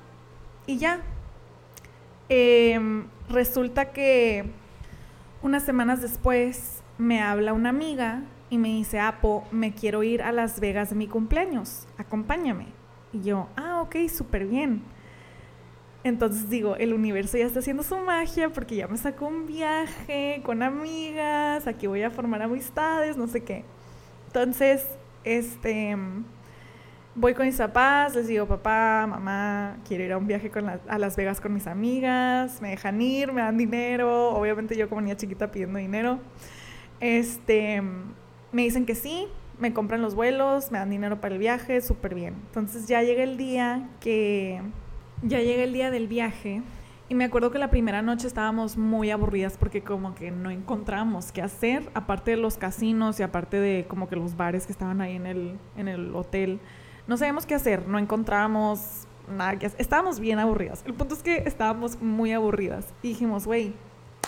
y 0.67 0.79
ya. 0.79 0.99
Eh, 2.29 3.05
resulta 3.29 3.93
que 3.93 4.45
unas 5.43 5.65
semanas 5.65 6.03
después 6.03 6.83
me 6.99 7.21
habla 7.21 7.53
una 7.53 7.71
amiga 7.71 8.23
y 8.51 8.59
me 8.59 8.69
dice, 8.69 9.01
Apo, 9.01 9.45
me 9.51 9.73
quiero 9.73 10.03
ir 10.03 10.23
a 10.23 10.33
Las 10.33 10.61
Vegas 10.61 10.91
de 10.91 10.97
mi 10.97 11.07
cumpleaños, 11.07 11.87
acompáñame. 11.97 12.67
Y 13.13 13.23
yo, 13.23 13.49
ah, 13.57 13.81
ok, 13.83 13.97
súper 14.09 14.47
bien. 14.47 14.83
Entonces 16.05 16.51
digo, 16.51 16.77
el 16.77 16.95
universo 16.95 17.39
ya 17.39 17.47
está 17.47 17.61
haciendo 17.61 17.83
su 17.83 17.97
magia 17.97 18.51
porque 18.51 18.75
ya 18.75 18.89
me 18.89 18.97
sacó 18.97 19.27
un 19.27 19.47
viaje 19.47 20.43
con 20.45 20.63
amigas, 20.63 21.67
aquí 21.67 21.87
voy 21.87 22.03
a 22.03 22.11
formar 22.11 22.43
amistades, 22.43 23.17
no 23.17 23.29
sé 23.29 23.43
qué. 23.45 23.65
Entonces, 24.27 24.85
este 25.25 25.97
voy 27.15 27.35
con 27.35 27.47
mis 27.47 27.57
papás, 27.57 28.15
les 28.15 28.27
digo, 28.27 28.47
papá, 28.47 29.07
mamá, 29.07 29.77
quiero 29.87 30.05
ir 30.05 30.13
a 30.13 30.19
un 30.19 30.27
viaje 30.27 30.51
con 30.51 30.69
a 30.69 30.99
Las 30.99 31.17
Vegas 31.17 31.41
con 31.41 31.53
mis 31.53 31.67
amigas, 31.67 32.61
me 32.63 32.71
dejan 32.71 33.01
ir, 33.03 33.33
me 33.33 33.43
dan 33.43 33.59
dinero, 33.59 34.31
obviamente 34.31 34.77
yo 34.77 34.89
como 34.89 35.01
niña 35.01 35.17
chiquita 35.17 35.51
pidiendo 35.51 35.79
dinero. 35.79 36.19
Este, 37.01 37.83
me 38.53 38.63
dicen 38.63 38.87
que 38.87 38.95
sí, 38.95 39.27
me 39.59 39.73
compran 39.73 40.01
los 40.01 40.15
vuelos, 40.15 40.71
me 40.71 40.79
dan 40.79 40.91
dinero 40.91 41.21
para 41.21 41.35
el 41.35 41.41
viaje, 41.41 41.81
súper 41.81 42.15
bien. 42.15 42.35
Entonces 42.47 42.87
ya 42.89 43.03
llega 43.03 43.23
el 43.23 43.37
día 43.37 43.89
que, 44.01 44.63
ya 45.23 45.41
llega 45.41 45.65
el 45.65 45.73
día 45.73 45.91
del 45.91 46.09
viaje 46.09 46.63
y 47.09 47.15
me 47.15 47.25
acuerdo 47.25 47.51
que 47.51 47.59
la 47.59 47.69
primera 47.69 48.01
noche 48.01 48.27
estábamos 48.27 48.79
muy 48.79 49.11
aburridas 49.11 49.59
porque 49.59 49.83
como 49.83 50.15
que 50.15 50.31
no 50.31 50.51
encontramos 50.51 51.31
qué 51.31 51.43
hacer, 51.43 51.91
aparte 51.93 52.31
de 52.33 52.37
los 52.39 52.57
casinos 52.57 53.21
y 53.21 53.23
aparte 53.23 53.59
de 53.59 53.85
como 53.87 54.09
que 54.09 54.17
los 54.17 54.37
bares 54.37 54.65
que 54.65 54.73
estaban 54.73 55.03
ahí 55.03 55.17
en 55.17 55.27
el, 55.27 55.59
en 55.77 55.89
el 55.89 56.15
hotel 56.15 56.59
no 57.07 57.17
sabíamos 57.17 57.47
qué 57.47 57.55
hacer, 57.55 57.87
no 57.89 57.99
encontrábamos 57.99 59.07
nada 59.29 59.59
que. 59.59 59.71
Estábamos 59.79 60.21
bien 60.21 60.39
aburridas. 60.39 60.83
El 60.87 60.95
punto 60.95 61.15
es 61.15 61.23
que 61.23 61.43
estábamos 61.47 62.01
muy 62.01 62.33
aburridas. 62.33 62.87
Y 63.03 63.09
dijimos, 63.09 63.47
güey, 63.47 63.75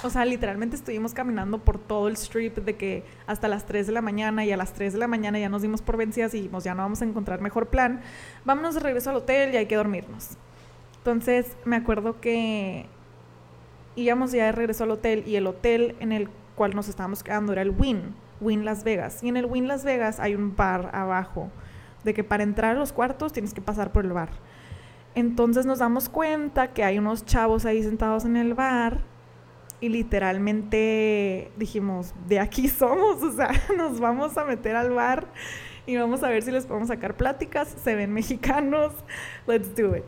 o 0.02 0.10
sea, 0.10 0.24
literalmente 0.24 0.76
estuvimos 0.76 1.14
caminando 1.14 1.58
por 1.58 1.78
todo 1.78 2.08
el 2.08 2.14
strip 2.14 2.58
de 2.58 2.76
que 2.76 3.04
hasta 3.26 3.48
las 3.48 3.64
3 3.66 3.87
de 3.87 3.92
la 3.92 4.02
mañana 4.02 4.44
y 4.44 4.52
a 4.52 4.56
las 4.56 4.72
3 4.72 4.92
de 4.92 4.98
la 4.98 5.06
mañana 5.06 5.38
ya 5.38 5.48
nos 5.48 5.62
dimos 5.62 5.82
por 5.82 5.96
vencidas 5.96 6.34
y 6.34 6.38
dijimos, 6.38 6.64
ya 6.64 6.74
no 6.74 6.82
vamos 6.82 7.00
a 7.00 7.04
encontrar 7.04 7.40
mejor 7.40 7.68
plan. 7.68 8.00
Vámonos 8.44 8.74
de 8.74 8.80
regreso 8.80 9.10
al 9.10 9.16
hotel 9.16 9.54
y 9.54 9.56
hay 9.56 9.66
que 9.66 9.76
dormirnos. 9.76 10.30
Entonces, 10.98 11.56
me 11.64 11.76
acuerdo 11.76 12.20
que 12.20 12.87
íbamos 13.96 14.32
ya 14.32 14.46
de 14.46 14.52
regreso 14.52 14.84
al 14.84 14.90
hotel 14.90 15.22
y 15.26 15.37
el 15.37 15.46
hotel 15.46 15.96
en 16.00 16.12
el 16.12 16.28
cual 16.54 16.74
nos 16.74 16.88
estábamos 16.88 17.22
quedando 17.22 17.52
era 17.52 17.62
el 17.62 17.70
Win, 17.70 18.14
Win 18.40 18.64
Las 18.64 18.84
Vegas. 18.84 19.22
Y 19.22 19.28
en 19.28 19.37
el 19.37 19.46
Win 19.46 19.68
Las 19.68 19.84
Vegas 19.84 20.20
hay 20.20 20.34
un 20.34 20.56
bar 20.56 20.90
abajo 20.92 21.50
de 22.04 22.14
que 22.14 22.24
para 22.24 22.42
entrar 22.42 22.76
a 22.76 22.78
los 22.78 22.92
cuartos 22.92 23.32
tienes 23.32 23.54
que 23.54 23.60
pasar 23.60 23.92
por 23.92 24.04
el 24.04 24.12
bar. 24.12 24.30
Entonces 25.14 25.64
nos 25.64 25.78
damos 25.78 26.08
cuenta 26.08 26.72
que 26.72 26.82
hay 26.82 26.98
unos 26.98 27.24
chavos 27.24 27.64
ahí 27.64 27.82
sentados 27.82 28.24
en 28.24 28.36
el 28.36 28.54
bar 28.54 29.00
y 29.80 29.88
literalmente 29.88 31.50
dijimos, 31.56 32.14
de 32.26 32.40
aquí 32.40 32.68
somos, 32.68 33.22
o 33.22 33.32
sea, 33.32 33.50
nos 33.76 34.00
vamos 34.00 34.36
a 34.36 34.44
meter 34.44 34.76
al 34.76 34.90
bar 34.90 35.26
y 35.86 35.96
vamos 35.96 36.22
a 36.22 36.28
ver 36.28 36.42
si 36.42 36.50
les 36.50 36.66
podemos 36.66 36.88
sacar 36.88 37.16
pláticas, 37.16 37.68
se 37.68 37.94
ven 37.94 38.12
mexicanos, 38.12 38.92
let's 39.46 39.74
do 39.76 39.94
it. 39.96 40.04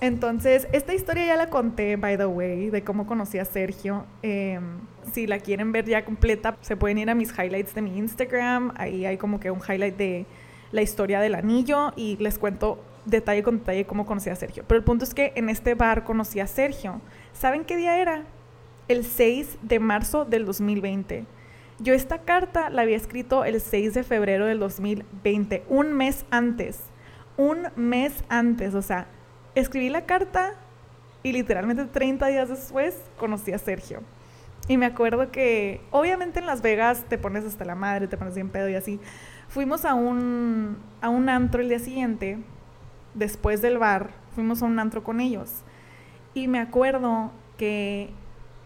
Entonces, 0.00 0.66
esta 0.72 0.94
historia 0.94 1.26
ya 1.26 1.36
la 1.36 1.48
conté, 1.48 1.94
by 1.96 2.16
the 2.16 2.26
way, 2.26 2.70
de 2.70 2.82
cómo 2.82 3.06
conocí 3.06 3.38
a 3.38 3.44
Sergio. 3.44 4.04
Em, 4.22 4.80
si 5.12 5.28
la 5.28 5.38
quieren 5.38 5.70
ver 5.70 5.84
ya 5.84 6.04
completa, 6.04 6.56
se 6.60 6.76
pueden 6.76 6.98
ir 6.98 7.08
a 7.08 7.14
mis 7.14 7.30
highlights 7.38 7.72
de 7.72 7.82
mi 7.82 7.96
Instagram. 7.96 8.74
Ahí 8.76 9.06
hay 9.06 9.16
como 9.16 9.38
que 9.38 9.52
un 9.52 9.60
highlight 9.60 9.96
de 9.96 10.26
la 10.72 10.82
historia 10.82 11.20
del 11.20 11.34
anillo 11.34 11.92
y 11.96 12.16
les 12.16 12.38
cuento 12.38 12.82
detalle 13.04 13.42
con 13.42 13.58
detalle 13.58 13.86
cómo 13.86 14.06
conocí 14.06 14.30
a 14.30 14.36
Sergio. 14.36 14.64
Pero 14.66 14.78
el 14.78 14.84
punto 14.84 15.04
es 15.04 15.14
que 15.14 15.32
en 15.36 15.48
este 15.48 15.74
bar 15.74 16.04
conocí 16.04 16.40
a 16.40 16.46
Sergio. 16.46 17.00
¿Saben 17.32 17.64
qué 17.64 17.76
día 17.76 18.00
era? 18.00 18.24
El 18.88 19.04
6 19.04 19.58
de 19.62 19.78
marzo 19.78 20.24
del 20.24 20.44
2020. 20.44 21.24
Yo 21.78 21.94
esta 21.94 22.18
carta 22.18 22.70
la 22.70 22.82
había 22.82 22.96
escrito 22.96 23.44
el 23.44 23.60
6 23.60 23.94
de 23.94 24.02
febrero 24.04 24.46
del 24.46 24.58
2020, 24.58 25.64
un 25.68 25.92
mes 25.92 26.24
antes. 26.30 26.80
Un 27.36 27.68
mes 27.76 28.12
antes, 28.28 28.74
o 28.74 28.82
sea, 28.82 29.06
escribí 29.54 29.88
la 29.88 30.04
carta 30.04 30.54
y 31.22 31.32
literalmente 31.32 31.84
30 31.86 32.26
días 32.26 32.48
después 32.48 32.96
conocí 33.18 33.52
a 33.52 33.58
Sergio. 33.58 34.00
Y 34.68 34.76
me 34.76 34.86
acuerdo 34.86 35.30
que 35.32 35.80
obviamente 35.90 36.38
en 36.38 36.46
Las 36.46 36.62
Vegas 36.62 37.04
te 37.08 37.18
pones 37.18 37.44
hasta 37.44 37.64
la 37.64 37.74
madre, 37.74 38.06
te 38.06 38.16
pones 38.16 38.34
bien 38.34 38.48
pedo 38.48 38.68
y 38.68 38.74
así, 38.74 39.00
Fuimos 39.52 39.84
a 39.84 39.92
un, 39.92 40.78
a 41.02 41.10
un 41.10 41.28
antro 41.28 41.60
el 41.60 41.68
día 41.68 41.78
siguiente, 41.78 42.38
después 43.12 43.60
del 43.60 43.76
bar, 43.76 44.14
fuimos 44.34 44.62
a 44.62 44.64
un 44.64 44.78
antro 44.78 45.04
con 45.04 45.20
ellos. 45.20 45.60
Y 46.32 46.48
me 46.48 46.58
acuerdo 46.58 47.32
que 47.58 48.08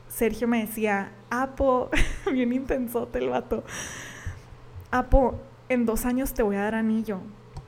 Sergio 0.06 0.46
me 0.46 0.64
decía, 0.64 1.10
Apo, 1.28 1.90
bien 2.32 2.52
intensote 2.52 3.18
el 3.18 3.30
vato, 3.30 3.64
Apo, 4.92 5.40
en 5.68 5.86
dos 5.86 6.06
años 6.06 6.34
te 6.34 6.44
voy 6.44 6.54
a 6.54 6.62
dar 6.62 6.76
anillo. 6.76 7.18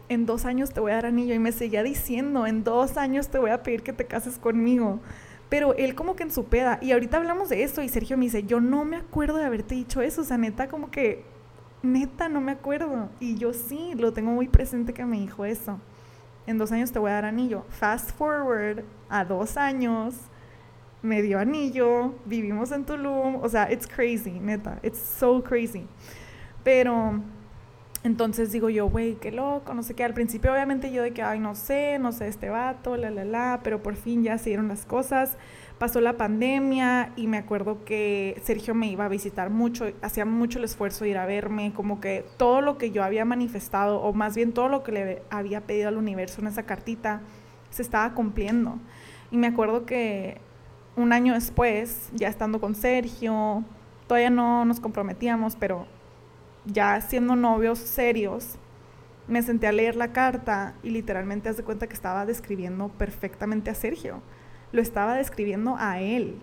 en 0.09 0.25
dos 0.25 0.45
años 0.45 0.71
te 0.71 0.79
voy 0.79 0.93
a 0.93 0.95
dar 0.95 1.07
anillo. 1.07 1.35
Y 1.35 1.41
me 1.41 1.51
seguía 1.51 1.83
diciendo, 1.83 2.47
en 2.47 2.63
dos 2.63 2.97
años 2.97 3.31
te 3.31 3.39
voy 3.39 3.51
a 3.51 3.65
pedir 3.65 3.83
que 3.83 3.93
te 3.93 4.07
cases 4.07 4.39
conmigo. 4.39 5.01
Pero 5.49 5.75
él 5.75 5.97
como 5.97 6.15
que 6.15 6.23
en 6.23 6.31
su 6.31 6.45
peda. 6.45 6.79
Y 6.81 6.93
ahorita 6.93 7.17
hablamos 7.17 7.49
de 7.49 7.65
eso 7.65 7.83
y 7.83 7.89
Sergio 7.89 8.17
me 8.17 8.27
dice, 8.27 8.45
yo 8.45 8.61
no 8.61 8.85
me 8.85 8.97
acuerdo 8.97 9.39
de 9.39 9.45
haberte 9.45 9.75
dicho 9.75 10.03
eso. 10.03 10.21
O 10.21 10.25
sea, 10.25 10.39
neta, 10.39 10.69
como 10.69 10.93
que, 10.93 11.25
neta, 11.83 12.29
no 12.29 12.41
me 12.41 12.53
acuerdo. 12.53 13.09
Y 13.21 13.37
yo 13.37 13.53
sí, 13.53 13.93
lo 13.97 14.13
tengo 14.13 14.31
muy 14.31 14.49
presente 14.49 14.93
que 14.93 15.05
me 15.05 15.19
dijo 15.19 15.45
eso. 15.45 15.79
En 16.47 16.59
dos 16.59 16.73
años 16.73 16.93
te 16.93 16.99
voy 16.99 17.11
a 17.11 17.15
dar 17.15 17.25
anillo. 17.27 17.65
Fast 17.69 18.11
forward 18.13 18.85
a 19.09 19.25
dos 19.25 19.57
años, 19.57 20.15
me 21.03 21.23
dio 21.23 21.39
anillo, 21.39 22.15
vivimos 22.25 22.73
en 22.73 22.85
Tulum. 22.85 23.37
O 23.43 23.49
sea, 23.49 23.71
it's 23.71 23.87
crazy, 23.87 24.39
neta. 24.41 24.79
It's 24.83 24.99
so 24.99 25.43
crazy. 25.43 25.87
Pero 26.65 27.21
entonces 28.05 28.53
digo 28.53 28.71
yo, 28.71 28.89
güey, 28.89 29.17
qué 29.17 29.31
loco, 29.33 29.75
no 29.75 29.83
sé 29.83 29.95
qué. 29.95 30.05
Al 30.05 30.15
principio 30.15 30.53
obviamente 30.53 30.93
yo 30.93 31.03
de 31.03 31.13
que, 31.13 31.23
ay, 31.23 31.41
no 31.41 31.55
sé, 31.55 31.99
no 31.99 32.13
sé 32.13 32.29
este 32.29 32.49
vato, 32.49 32.97
la, 32.97 33.11
la, 33.11 33.25
la, 33.25 33.61
pero 33.63 33.83
por 33.83 33.97
fin 33.97 34.23
ya 34.23 34.39
se 34.39 34.51
dieron 34.51 34.69
las 34.69 34.85
cosas. 34.87 35.37
Pasó 35.79 36.01
la 36.01 36.17
pandemia 36.17 37.13
y 37.15 37.29
me 37.29 37.39
acuerdo 37.39 37.85
que 37.85 38.41
Sergio 38.43 38.75
me 38.75 38.89
iba 38.89 39.05
a 39.05 39.09
visitar 39.09 39.49
mucho, 39.49 39.93
hacía 40.03 40.25
mucho 40.25 40.59
el 40.59 40.65
esfuerzo 40.65 41.05
de 41.05 41.11
ir 41.11 41.19
a 41.19 41.27
verme, 41.27 41.73
como 41.73 42.01
que 42.01 42.25
todo 42.37 42.61
lo 42.63 42.79
que 42.79 42.91
yo 42.91 43.05
había 43.05 43.25
manifestado, 43.25 44.01
o 44.01 44.13
más 44.13 44.35
bien 44.35 44.53
todo 44.53 44.69
lo 44.69 44.83
que 44.83 44.91
le 44.91 45.23
había 45.31 45.61
pedido 45.61 45.89
al 45.89 45.97
universo 45.97 46.41
en 46.41 46.49
esa 46.49 46.65
cartita, 46.65 47.21
se 47.71 47.83
estaba 47.83 48.13
cumpliendo. 48.15 48.79
Y 49.31 49.37
me 49.37 49.47
acuerdo 49.47 49.87
que 49.87 50.41
un 50.97 51.13
año 51.13 51.35
después, 51.35 52.11
ya 52.13 52.27
estando 52.27 52.61
con 52.61 52.75
Sergio, 52.75 53.63
todavía 54.09 54.31
no 54.31 54.65
nos 54.65 54.81
comprometíamos, 54.81 55.55
pero 55.55 55.87
ya 56.65 57.01
siendo 57.03 57.37
novios 57.37 57.79
serios, 57.79 58.59
me 59.29 59.43
senté 59.43 59.69
a 59.69 59.73
leer 59.73 59.95
la 59.95 60.13
carta 60.13 60.75
y 60.83 60.91
literalmente 60.91 61.49
hace 61.51 61.63
cuenta 61.63 61.87
que 61.87 61.95
estaba 61.95 62.27
describiendo 62.27 62.89
perfectamente 62.89 63.71
a 63.71 63.75
Sergio. 63.75 64.23
Lo 64.73 64.83
estaba 64.83 65.15
describiendo 65.15 65.77
a 65.79 66.01
él. 66.01 66.39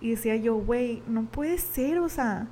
Y 0.00 0.10
decía 0.10 0.36
yo, 0.36 0.54
güey, 0.56 1.02
no 1.06 1.24
puede 1.24 1.58
ser, 1.58 1.98
o 1.98 2.08
sea, 2.08 2.48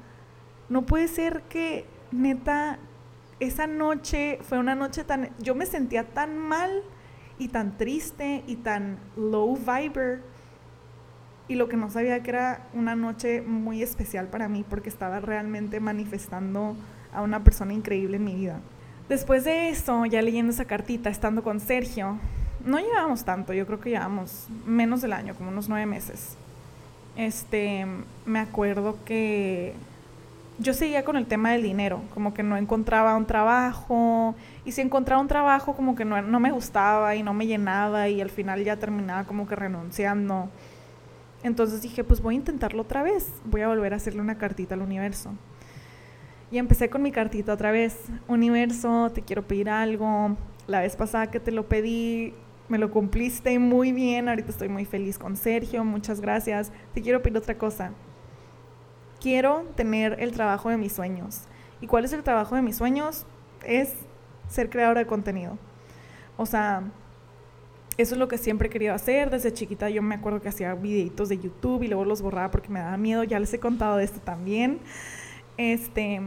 no 0.69 0.85
puede 0.85 1.09
ser 1.09 1.43
que 1.49 1.87
neta 2.11 2.79
esa 3.41 3.67
noche 3.67 4.39
fue 4.43 4.59
una 4.59 4.75
noche 4.75 5.05
tan... 5.05 5.31
Yo 5.39 5.55
me 5.55 5.67
sentía 5.67 6.05
tan 6.05 6.37
mal 6.37 6.83
y 7.39 7.49
tan 7.49 7.77
triste 7.77 8.43
y 8.47 8.57
tan 8.57 8.99
low 9.17 9.57
viber. 9.57 10.23
Y 11.47 11.55
lo 11.55 11.69
que 11.69 11.77
no 11.77 11.89
sabía 11.89 12.23
que 12.23 12.31
era 12.31 12.69
una 12.75 12.95
noche 12.95 13.41
muy 13.41 13.83
especial 13.83 14.27
para 14.27 14.49
mí 14.49 14.65
porque 14.69 14.91
estaba 14.91 15.21
realmente 15.21 15.81
manifestando 15.81 16.77
a 17.13 17.23
una 17.23 17.43
persona 17.43 17.73
increíble 17.73 18.17
en 18.17 18.25
mi 18.25 18.35
vida. 18.35 18.61
Después 19.09 19.45
de 19.45 19.71
eso, 19.71 20.05
ya 20.05 20.21
leyendo 20.21 20.53
esa 20.53 20.67
cartita, 20.67 21.09
estando 21.09 21.43
con 21.43 21.61
Sergio, 21.61 22.19
no 22.65 22.79
llevábamos 22.79 23.25
tanto, 23.25 23.53
yo 23.53 23.67
creo 23.67 23.81
que 23.81 23.91
llevábamos 23.91 24.49
menos 24.67 25.03
del 25.03 25.13
año, 25.13 25.35
como 25.35 25.51
unos 25.51 25.69
nueve 25.69 25.87
meses. 25.87 26.37
Este, 27.17 27.87
me 28.27 28.39
acuerdo 28.39 28.97
que 29.05 29.75
yo 30.59 30.75
seguía 30.75 31.05
con 31.05 31.17
el 31.17 31.27
tema 31.27 31.53
del 31.53 31.63
dinero, 31.63 32.03
como 32.15 32.35
que 32.35 32.43
no 32.43 32.57
encontraba 32.57 33.17
un 33.17 33.27
trabajo, 33.27 34.35
y 34.65 34.73
si 34.73 34.81
encontraba 34.81 35.21
un 35.21 35.29
trabajo 35.29 35.75
como 35.75 35.95
que 35.95 36.05
no, 36.05 36.21
no 36.23 36.41
me 36.41 36.51
gustaba 36.51 37.15
y 37.15 37.23
no 37.23 37.35
me 37.35 37.47
llenaba, 37.47 38.09
y 38.09 38.21
al 38.21 38.31
final 38.31 38.65
ya 38.65 38.77
terminaba 38.77 39.25
como 39.25 39.47
que 39.47 39.57
renunciando. 39.57 40.49
Entonces 41.43 41.83
dije, 41.83 42.03
pues 42.03 42.21
voy 42.21 42.35
a 42.35 42.39
intentarlo 42.39 42.83
otra 42.83 43.03
vez, 43.03 43.33
voy 43.45 43.61
a 43.61 43.69
volver 43.69 43.93
a 43.93 43.97
hacerle 43.97 44.21
una 44.21 44.37
cartita 44.39 44.75
al 44.75 44.83
universo. 44.83 45.31
Y 46.51 46.59
empecé 46.59 46.89
con 46.89 47.03
mi 47.03 47.13
cartita 47.13 47.53
otra 47.53 47.71
vez. 47.71 48.07
Universo, 48.27 49.11
te 49.13 49.23
quiero 49.23 49.43
pedir 49.43 49.69
algo. 49.69 50.37
La 50.67 50.81
vez 50.81 50.97
pasada 50.97 51.31
que 51.31 51.41
te 51.41 51.53
lo 51.53 51.69
pedí, 51.69 52.35
me 52.69 52.79
lo 52.79 52.91
cumpliste 52.91 53.59
muy 53.59 53.93
bien. 53.93 54.29
Ahorita 54.29 54.51
estoy 54.51 54.69
muy 54.69 54.85
feliz 54.85 55.19
con 55.19 55.37
Sergio. 55.37 55.85
Muchas 55.85 56.21
gracias. 56.21 56.73
Te 56.95 57.03
quiero 57.03 57.23
pedir 57.23 57.39
otra 57.39 57.57
cosa. 57.57 57.93
Quiero 59.21 59.65
tener 59.75 60.17
el 60.21 60.33
trabajo 60.33 60.69
de 60.69 60.77
mis 60.77 60.93
sueños. 60.93 61.43
¿Y 61.81 61.87
cuál 61.87 62.05
es 62.05 62.13
el 62.13 62.23
trabajo 62.23 62.55
de 62.55 62.63
mis 62.63 62.77
sueños? 62.77 63.27
Es 63.65 63.95
ser 64.49 64.71
creadora 64.71 65.01
de 65.01 65.07
contenido. 65.07 65.59
O 66.37 66.47
sea, 66.47 66.83
eso 67.97 68.15
es 68.15 68.19
lo 68.19 68.29
que 68.29 68.39
siempre 68.39 68.69
he 68.69 68.71
querido 68.71 68.95
hacer. 68.95 69.31
Desde 69.31 69.53
chiquita 69.53 69.91
yo 69.91 70.03
me 70.03 70.15
acuerdo 70.15 70.41
que 70.41 70.49
hacía 70.49 70.75
videitos 70.75 71.29
de 71.29 71.39
YouTube 71.39 71.83
y 71.83 71.89
luego 71.89 72.05
los 72.05 72.23
borraba 72.23 72.51
porque 72.51 72.69
me 72.69 72.81
daba 72.81 72.97
miedo. 72.97 73.25
Ya 73.25 73.41
les 73.41 73.53
he 73.53 73.59
contado 73.59 73.97
de 73.97 74.05
esto 74.05 74.21
también. 74.21 74.79
Este, 75.57 76.21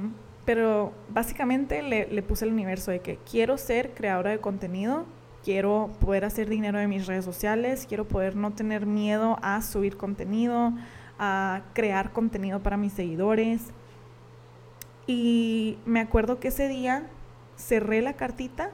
pero 0.45 0.91
básicamente 1.09 1.81
le, 1.81 2.21
puse 2.23 2.45
el 2.45 2.51
universo 2.51 2.91
de 2.91 2.99
que 2.99 3.17
quiero 3.29 3.57
ser 3.57 3.93
creadora 3.93 4.31
de 4.31 4.39
contenido, 4.39 5.05
quiero 5.43 5.89
poder 5.99 6.25
hacer 6.25 6.49
dinero 6.49 6.79
de 6.79 6.87
mis 6.87 7.07
redes 7.07 7.25
sociales, 7.25 7.85
quiero 7.87 8.07
poder 8.07 8.35
no 8.35 8.51
tener 8.51 8.85
miedo 8.85 9.37
a 9.41 9.61
subir 9.61 9.97
contenido, 9.97 10.73
a 11.19 11.61
crear 11.73 12.11
contenido 12.11 12.61
para 12.61 12.77
mis 12.77 12.93
seguidores. 12.93 13.61
Y 15.07 15.77
me 15.85 15.99
acuerdo 15.99 16.39
que 16.39 16.49
ese 16.49 16.67
día 16.67 17.07
cerré 17.55 18.01
la 18.01 18.13
cartita 18.13 18.71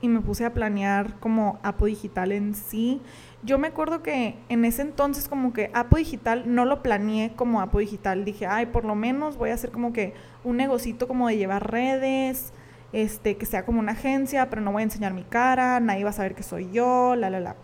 y 0.00 0.08
me 0.08 0.20
puse 0.20 0.44
a 0.44 0.52
planear 0.52 1.18
como 1.20 1.60
Apo 1.62 1.86
Digital 1.86 2.32
en 2.32 2.54
sí. 2.54 3.00
Yo 3.44 3.58
me 3.58 3.68
acuerdo 3.68 4.02
que 4.02 4.36
en 4.48 4.64
ese 4.64 4.82
entonces 4.82 5.28
como 5.28 5.52
que 5.52 5.70
Apo 5.74 5.96
Digital 5.96 6.42
no 6.46 6.64
lo 6.64 6.82
planeé 6.82 7.34
como 7.34 7.60
Apo 7.60 7.78
Digital. 7.78 8.24
Dije, 8.24 8.46
ay, 8.46 8.66
por 8.66 8.84
lo 8.84 8.96
menos 8.96 9.36
voy 9.36 9.50
a 9.50 9.54
hacer 9.54 9.70
como 9.70 9.92
que 9.92 10.14
un 10.42 10.56
negocito 10.56 11.06
como 11.06 11.28
de 11.28 11.36
llevar 11.36 11.70
redes, 11.70 12.52
este, 12.92 13.36
que 13.36 13.46
sea 13.46 13.64
como 13.64 13.80
una 13.80 13.92
agencia, 13.92 14.50
pero 14.50 14.62
no 14.62 14.72
voy 14.72 14.82
a 14.82 14.84
enseñar 14.84 15.14
mi 15.14 15.24
cara, 15.24 15.80
nadie 15.80 16.04
va 16.04 16.10
a 16.10 16.14
saber 16.14 16.34
que 16.34 16.42
soy 16.42 16.70
yo, 16.72 17.14
la, 17.16 17.30
la, 17.30 17.40
la. 17.40 17.56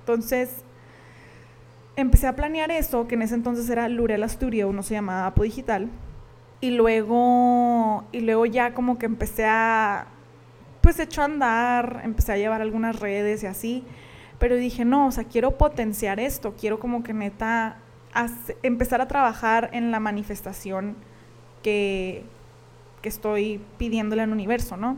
Entonces, 0.00 0.64
empecé 1.96 2.26
a 2.26 2.36
planear 2.36 2.70
eso, 2.70 3.06
que 3.06 3.14
en 3.14 3.22
ese 3.22 3.34
entonces 3.34 3.68
era 3.70 3.88
Lurela 3.88 4.28
Studio, 4.28 4.68
uno 4.68 4.82
se 4.82 4.94
llamaba 4.94 5.26
Apo 5.26 5.42
Digital. 5.42 5.88
Y 6.60 6.70
luego, 6.70 8.04
y 8.12 8.20
luego 8.20 8.46
ya 8.46 8.74
como 8.74 8.98
que 8.98 9.06
empecé 9.06 9.44
a 9.44 10.06
pues 10.84 11.00
echó 11.00 11.22
a 11.22 11.24
andar, 11.24 12.02
empecé 12.04 12.32
a 12.32 12.36
llevar 12.36 12.60
algunas 12.60 13.00
redes 13.00 13.42
y 13.42 13.46
así, 13.46 13.84
pero 14.38 14.54
dije, 14.54 14.84
no, 14.84 15.06
o 15.06 15.12
sea, 15.12 15.24
quiero 15.24 15.56
potenciar 15.56 16.20
esto, 16.20 16.54
quiero 16.60 16.78
como 16.78 17.02
que 17.02 17.14
neta 17.14 17.78
empezar 18.62 19.00
a 19.00 19.08
trabajar 19.08 19.70
en 19.72 19.90
la 19.90 19.98
manifestación 19.98 20.94
que, 21.62 22.24
que 23.04 23.10
estoy 23.10 23.60
pidiéndole 23.76 24.22
al 24.22 24.32
universo, 24.32 24.78
¿no? 24.78 24.96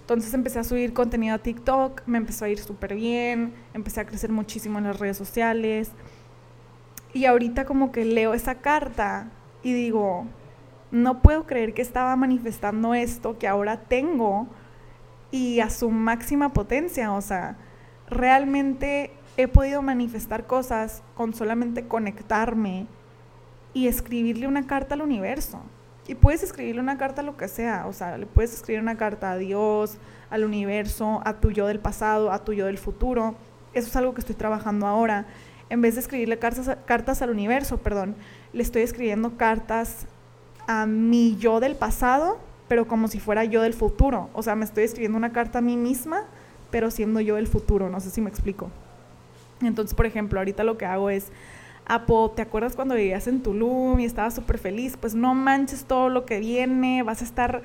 Entonces 0.00 0.32
empecé 0.32 0.58
a 0.58 0.64
subir 0.64 0.94
contenido 0.94 1.34
a 1.34 1.38
TikTok, 1.38 2.00
me 2.06 2.16
empezó 2.16 2.46
a 2.46 2.48
ir 2.48 2.58
súper 2.58 2.94
bien, 2.94 3.52
empecé 3.74 4.00
a 4.00 4.06
crecer 4.06 4.32
muchísimo 4.32 4.78
en 4.78 4.84
las 4.84 4.98
redes 4.98 5.18
sociales. 5.18 5.90
Y 7.12 7.26
ahorita 7.26 7.66
como 7.66 7.92
que 7.92 8.06
leo 8.06 8.32
esa 8.32 8.54
carta 8.54 9.28
y 9.62 9.74
digo, 9.74 10.24
no 10.90 11.20
puedo 11.20 11.44
creer 11.44 11.74
que 11.74 11.82
estaba 11.82 12.16
manifestando 12.16 12.94
esto 12.94 13.38
que 13.38 13.48
ahora 13.48 13.82
tengo 13.82 14.46
y 15.30 15.60
a 15.60 15.68
su 15.68 15.90
máxima 15.90 16.54
potencia. 16.54 17.12
O 17.12 17.20
sea, 17.20 17.58
realmente 18.08 19.10
he 19.36 19.46
podido 19.46 19.82
manifestar 19.82 20.46
cosas 20.46 21.02
con 21.14 21.34
solamente 21.34 21.86
conectarme 21.86 22.86
y 23.74 23.88
escribirle 23.88 24.46
una 24.46 24.66
carta 24.66 24.94
al 24.94 25.02
universo. 25.02 25.60
Y 26.08 26.14
puedes 26.14 26.42
escribirle 26.42 26.80
una 26.80 26.98
carta 26.98 27.22
a 27.22 27.24
lo 27.24 27.36
que 27.36 27.48
sea, 27.48 27.86
o 27.86 27.92
sea, 27.92 28.16
le 28.16 28.26
puedes 28.26 28.54
escribir 28.54 28.80
una 28.80 28.96
carta 28.96 29.32
a 29.32 29.36
Dios, 29.36 29.98
al 30.30 30.44
universo, 30.44 31.20
a 31.24 31.34
tu 31.34 31.50
yo 31.50 31.66
del 31.66 31.80
pasado, 31.80 32.30
a 32.30 32.44
tu 32.44 32.52
yo 32.52 32.66
del 32.66 32.78
futuro. 32.78 33.34
Eso 33.74 33.88
es 33.88 33.96
algo 33.96 34.14
que 34.14 34.20
estoy 34.20 34.36
trabajando 34.36 34.86
ahora. 34.86 35.26
En 35.68 35.80
vez 35.80 35.94
de 35.94 36.00
escribirle 36.00 36.38
cartas, 36.38 36.76
cartas 36.84 37.22
al 37.22 37.30
universo, 37.30 37.78
perdón, 37.78 38.14
le 38.52 38.62
estoy 38.62 38.82
escribiendo 38.82 39.36
cartas 39.36 40.06
a 40.68 40.86
mi 40.86 41.36
yo 41.36 41.58
del 41.60 41.74
pasado 41.74 42.38
pero 42.68 42.86
como 42.86 43.08
si 43.08 43.20
fuera 43.20 43.44
yo 43.44 43.62
del 43.62 43.74
futuro. 43.74 44.30
O 44.32 44.42
sea, 44.42 44.54
me 44.54 44.64
estoy 44.64 44.84
escribiendo 44.84 45.16
una 45.16 45.32
carta 45.32 45.58
a 45.58 45.62
mí 45.62 45.76
misma, 45.76 46.24
pero 46.70 46.90
siendo 46.90 47.20
yo 47.20 47.36
del 47.36 47.46
futuro. 47.46 47.88
No 47.88 48.00
sé 48.00 48.10
si 48.10 48.20
me 48.20 48.30
explico. 48.30 48.70
Entonces, 49.62 49.94
por 49.94 50.06
ejemplo, 50.06 50.38
ahorita 50.38 50.64
lo 50.64 50.76
que 50.76 50.86
hago 50.86 51.10
es, 51.10 51.28
Apo, 51.88 52.32
¿te 52.34 52.42
acuerdas 52.42 52.74
cuando 52.74 52.96
vivías 52.96 53.28
en 53.28 53.42
Tulum 53.42 54.00
y 54.00 54.04
estabas 54.06 54.34
súper 54.34 54.58
feliz? 54.58 54.96
Pues 54.96 55.14
no 55.14 55.34
manches 55.34 55.84
todo 55.84 56.08
lo 56.08 56.24
que 56.26 56.40
viene, 56.40 57.04
vas 57.04 57.22
a 57.22 57.24
estar 57.24 57.62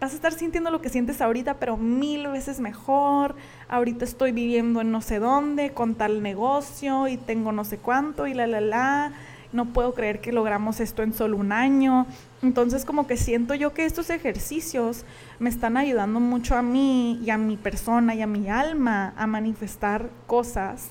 vas 0.00 0.12
a 0.12 0.14
estar 0.16 0.32
sintiendo 0.32 0.70
lo 0.70 0.80
que 0.80 0.88
sientes 0.88 1.20
ahorita, 1.20 1.60
pero 1.60 1.76
mil 1.76 2.26
veces 2.26 2.58
mejor. 2.58 3.36
Ahorita 3.68 4.04
estoy 4.04 4.32
viviendo 4.32 4.80
en 4.80 4.90
no 4.90 5.00
sé 5.02 5.20
dónde, 5.20 5.70
con 5.70 5.94
tal 5.94 6.20
negocio 6.20 7.06
y 7.06 7.16
tengo 7.16 7.52
no 7.52 7.64
sé 7.64 7.78
cuánto 7.78 8.26
y 8.26 8.34
la, 8.34 8.48
la, 8.48 8.60
la 8.60 9.12
no 9.52 9.66
puedo 9.66 9.94
creer 9.94 10.20
que 10.20 10.32
logramos 10.32 10.80
esto 10.80 11.04
en 11.04 11.12
solo 11.12 11.36
un 11.36 11.52
año. 11.52 12.06
Entonces 12.42 12.84
como 12.84 13.06
que 13.06 13.16
siento 13.16 13.54
yo 13.54 13.72
que 13.72 13.84
estos 13.84 14.10
ejercicios 14.10 15.04
me 15.38 15.48
están 15.48 15.76
ayudando 15.76 16.18
mucho 16.18 16.56
a 16.56 16.62
mí 16.62 17.20
y 17.24 17.30
a 17.30 17.38
mi 17.38 17.56
persona 17.56 18.16
y 18.16 18.22
a 18.22 18.26
mi 18.26 18.48
alma 18.48 19.14
a 19.16 19.28
manifestar 19.28 20.10
cosas 20.26 20.88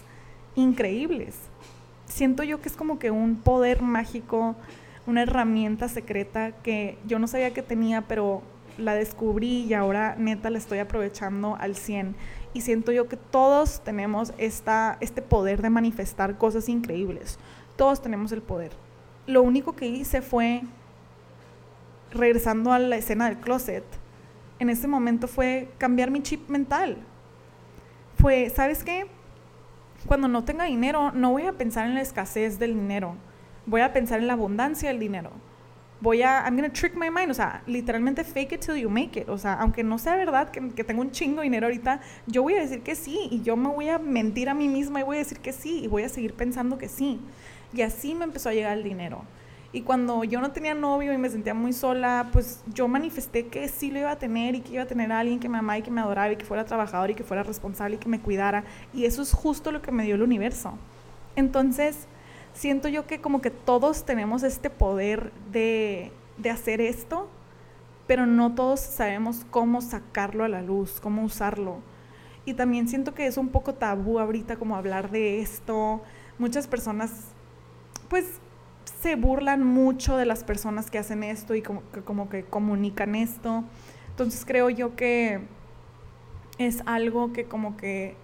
increíbles. 0.55 1.48
Siento 2.09 2.43
yo 2.43 2.59
que 2.59 2.67
es 2.67 2.75
como 2.75 2.99
que 2.99 3.11
un 3.11 3.37
poder 3.37 3.81
mágico, 3.81 4.55
una 5.07 5.21
herramienta 5.21 5.87
secreta 5.87 6.51
que 6.51 6.97
yo 7.07 7.19
no 7.19 7.27
sabía 7.27 7.53
que 7.53 7.61
tenía, 7.61 8.01
pero 8.01 8.41
la 8.77 8.95
descubrí 8.95 9.65
y 9.65 9.73
ahora 9.73 10.15
neta 10.17 10.49
la 10.49 10.57
estoy 10.57 10.79
aprovechando 10.79 11.55
al 11.55 11.75
100. 11.75 12.15
Y 12.53 12.61
siento 12.61 12.91
yo 12.91 13.07
que 13.07 13.17
todos 13.17 13.81
tenemos 13.83 14.33
esta, 14.37 14.97
este 15.01 15.21
poder 15.21 15.61
de 15.61 15.69
manifestar 15.69 16.37
cosas 16.37 16.67
increíbles. 16.67 17.37
Todos 17.75 18.01
tenemos 18.01 18.31
el 18.31 18.41
poder. 18.41 18.71
Lo 19.27 19.43
único 19.43 19.75
que 19.75 19.85
hice 19.85 20.21
fue, 20.21 20.63
regresando 22.11 22.73
a 22.73 22.79
la 22.79 22.97
escena 22.97 23.29
del 23.29 23.39
closet, 23.39 23.83
en 24.57 24.69
ese 24.69 24.87
momento 24.87 25.27
fue 25.27 25.69
cambiar 25.77 26.09
mi 26.09 26.21
chip 26.21 26.49
mental. 26.49 26.97
Fue, 28.19 28.49
¿sabes 28.49 28.83
qué? 28.83 29.07
Cuando 30.05 30.27
no 30.27 30.43
tenga 30.43 30.65
dinero, 30.65 31.11
no 31.11 31.31
voy 31.31 31.43
a 31.43 31.53
pensar 31.53 31.85
en 31.85 31.95
la 31.95 32.01
escasez 32.01 32.59
del 32.59 32.73
dinero. 32.73 33.15
Voy 33.65 33.81
a 33.81 33.93
pensar 33.93 34.19
en 34.19 34.27
la 34.27 34.33
abundancia 34.33 34.89
del 34.89 34.99
dinero 34.99 35.31
voy 36.01 36.21
a, 36.21 36.43
I'm 36.45 36.55
gonna 36.55 36.71
trick 36.71 36.95
my 36.95 37.09
mind, 37.09 37.31
o 37.31 37.33
sea, 37.33 37.61
literalmente 37.67 38.23
fake 38.23 38.53
it 38.53 38.61
till 38.61 38.77
you 38.77 38.89
make 38.89 39.19
it, 39.19 39.27
o 39.27 39.37
sea, 39.37 39.55
aunque 39.55 39.83
no 39.83 39.97
sea 39.97 40.15
verdad 40.15 40.49
que, 40.49 40.69
que, 40.69 40.83
tengo 40.83 41.01
un 41.01 41.11
chingo 41.11 41.37
de 41.37 41.43
dinero 41.43 41.67
ahorita, 41.67 42.01
yo 42.25 42.43
voy 42.43 42.53
a 42.53 42.61
decir 42.61 42.81
que 42.81 42.95
sí 42.95 43.27
y 43.31 43.41
yo 43.41 43.55
me 43.55 43.69
voy 43.69 43.89
a 43.89 43.99
mentir 43.99 44.49
a 44.49 44.53
mí 44.53 44.67
misma 44.67 45.01
y 45.01 45.03
voy 45.03 45.17
a 45.17 45.19
decir 45.19 45.39
que 45.39 45.51
sí 45.51 45.81
y 45.83 45.87
voy 45.87 46.03
a 46.03 46.09
seguir 46.09 46.33
pensando 46.33 46.77
que 46.77 46.87
sí. 46.87 47.19
Y 47.73 47.81
así 47.81 48.15
me 48.15 48.23
empezó 48.23 48.49
a 48.49 48.53
llegar 48.53 48.77
el 48.77 48.83
dinero. 48.83 49.23
Y 49.71 49.81
cuando 49.81 50.23
yo 50.23 50.41
no 50.41 50.51
tenía 50.51 50.73
novio 50.73 51.13
y 51.13 51.17
me 51.17 51.29
sentía 51.29 51.53
muy 51.53 51.73
sola, 51.73 52.29
pues 52.33 52.63
yo 52.73 52.87
manifesté 52.87 53.47
que 53.47 53.67
sí 53.67 53.91
lo 53.91 53.99
iba 53.99 54.11
a 54.11 54.17
tener 54.17 54.55
y 54.55 54.61
que 54.61 54.73
iba 54.73 54.83
a 54.83 54.87
tener 54.87 55.11
a 55.11 55.19
alguien 55.19 55.39
que 55.39 55.47
me 55.47 55.59
amara 55.59 55.77
y 55.77 55.81
que 55.83 55.91
me 55.91 56.01
adoraba 56.01 56.31
y 56.31 56.37
que 56.37 56.45
fuera 56.45 56.65
trabajador 56.65 57.11
y 57.11 57.15
que 57.15 57.23
fuera 57.23 57.43
responsable 57.43 57.97
y 57.97 57.99
que 57.99 58.09
me 58.09 58.19
cuidara. 58.19 58.63
Y 58.93 59.05
eso 59.05 59.21
es 59.21 59.31
justo 59.31 59.71
lo 59.71 59.83
que 59.83 59.91
me 59.91 60.05
dio 60.05 60.15
el 60.15 60.23
universo. 60.23 60.73
Entonces, 61.35 62.07
siento 62.53 62.87
yo 62.87 63.05
que 63.05 63.21
como 63.21 63.41
que 63.41 63.51
todos 63.51 64.05
tenemos 64.05 64.41
este 64.41 64.71
poder 64.71 65.31
de, 65.51 66.11
de 66.37 66.49
hacer 66.49 66.81
esto, 66.81 67.29
pero 68.07 68.25
no 68.25 68.55
todos 68.55 68.79
sabemos 68.79 69.45
cómo 69.51 69.81
sacarlo 69.81 70.43
a 70.43 70.47
la 70.47 70.63
luz, 70.63 70.99
cómo 70.99 71.23
usarlo. 71.23 71.77
Y 72.43 72.55
también 72.55 72.87
siento 72.87 73.13
que 73.13 73.27
es 73.27 73.37
un 73.37 73.49
poco 73.49 73.75
tabú 73.75 74.17
ahorita 74.17 74.55
como 74.55 74.75
hablar 74.75 75.11
de 75.11 75.41
esto. 75.41 76.01
Muchas 76.39 76.65
personas 76.65 77.11
pues 78.09 78.25
se 79.01 79.15
burlan 79.15 79.65
mucho 79.65 80.17
de 80.17 80.25
las 80.25 80.43
personas 80.43 80.91
que 80.91 80.97
hacen 80.97 81.23
esto 81.23 81.55
y 81.55 81.61
como 81.61 81.89
que, 81.91 82.01
como 82.01 82.29
que 82.29 82.43
comunican 82.43 83.15
esto. 83.15 83.63
Entonces 84.09 84.43
creo 84.45 84.69
yo 84.69 84.95
que 84.95 85.39
es 86.57 86.83
algo 86.85 87.31
que 87.31 87.45
como 87.45 87.77
que 87.77 88.17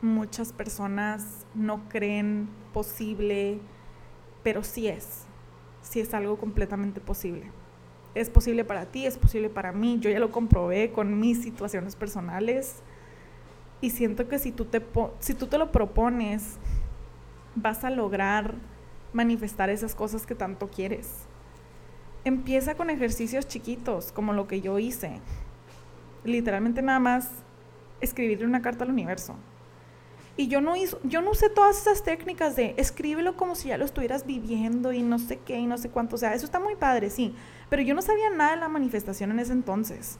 muchas 0.00 0.52
personas 0.52 1.46
no 1.54 1.88
creen 1.90 2.48
posible, 2.72 3.58
pero 4.42 4.64
sí 4.64 4.88
es, 4.88 5.26
sí 5.82 6.00
es 6.00 6.14
algo 6.14 6.38
completamente 6.38 7.00
posible. 7.00 7.50
Es 8.14 8.30
posible 8.30 8.64
para 8.64 8.86
ti, 8.86 9.06
es 9.06 9.18
posible 9.18 9.50
para 9.50 9.72
mí, 9.72 9.98
yo 10.00 10.10
ya 10.10 10.20
lo 10.20 10.30
comprobé 10.30 10.92
con 10.92 11.20
mis 11.20 11.42
situaciones 11.42 11.96
personales 11.96 12.82
y 13.82 13.90
siento 13.90 14.28
que 14.28 14.38
si 14.38 14.52
tú 14.52 14.64
te, 14.64 14.82
si 15.18 15.34
tú 15.34 15.46
te 15.46 15.58
lo 15.58 15.70
propones, 15.70 16.56
vas 17.54 17.84
a 17.84 17.90
lograr 17.90 18.54
manifestar 19.12 19.70
esas 19.70 19.94
cosas 19.94 20.26
que 20.26 20.34
tanto 20.34 20.68
quieres. 20.68 21.26
Empieza 22.24 22.74
con 22.74 22.90
ejercicios 22.90 23.48
chiquitos, 23.48 24.12
como 24.12 24.32
lo 24.32 24.46
que 24.46 24.60
yo 24.60 24.78
hice. 24.78 25.20
Literalmente 26.24 26.82
nada 26.82 27.00
más 27.00 27.30
escribirle 28.00 28.46
una 28.46 28.62
carta 28.62 28.84
al 28.84 28.90
universo. 28.90 29.36
Y 30.36 30.48
yo 30.48 30.60
no, 30.60 30.76
hizo, 30.76 30.98
yo 31.04 31.20
no 31.20 31.32
usé 31.32 31.50
todas 31.50 31.78
esas 31.78 32.04
técnicas 32.04 32.56
de 32.56 32.74
escríbelo 32.78 33.36
como 33.36 33.54
si 33.54 33.68
ya 33.68 33.76
lo 33.76 33.84
estuvieras 33.84 34.24
viviendo 34.24 34.92
y 34.92 35.02
no 35.02 35.18
sé 35.18 35.38
qué 35.38 35.58
y 35.58 35.66
no 35.66 35.76
sé 35.76 35.90
cuánto. 35.90 36.16
O 36.16 36.18
sea, 36.18 36.32
eso 36.32 36.46
está 36.46 36.58
muy 36.58 36.74
padre, 36.74 37.10
sí. 37.10 37.34
Pero 37.68 37.82
yo 37.82 37.94
no 37.94 38.00
sabía 38.00 38.30
nada 38.30 38.52
de 38.52 38.56
la 38.60 38.68
manifestación 38.68 39.30
en 39.30 39.40
ese 39.40 39.52
entonces. 39.52 40.18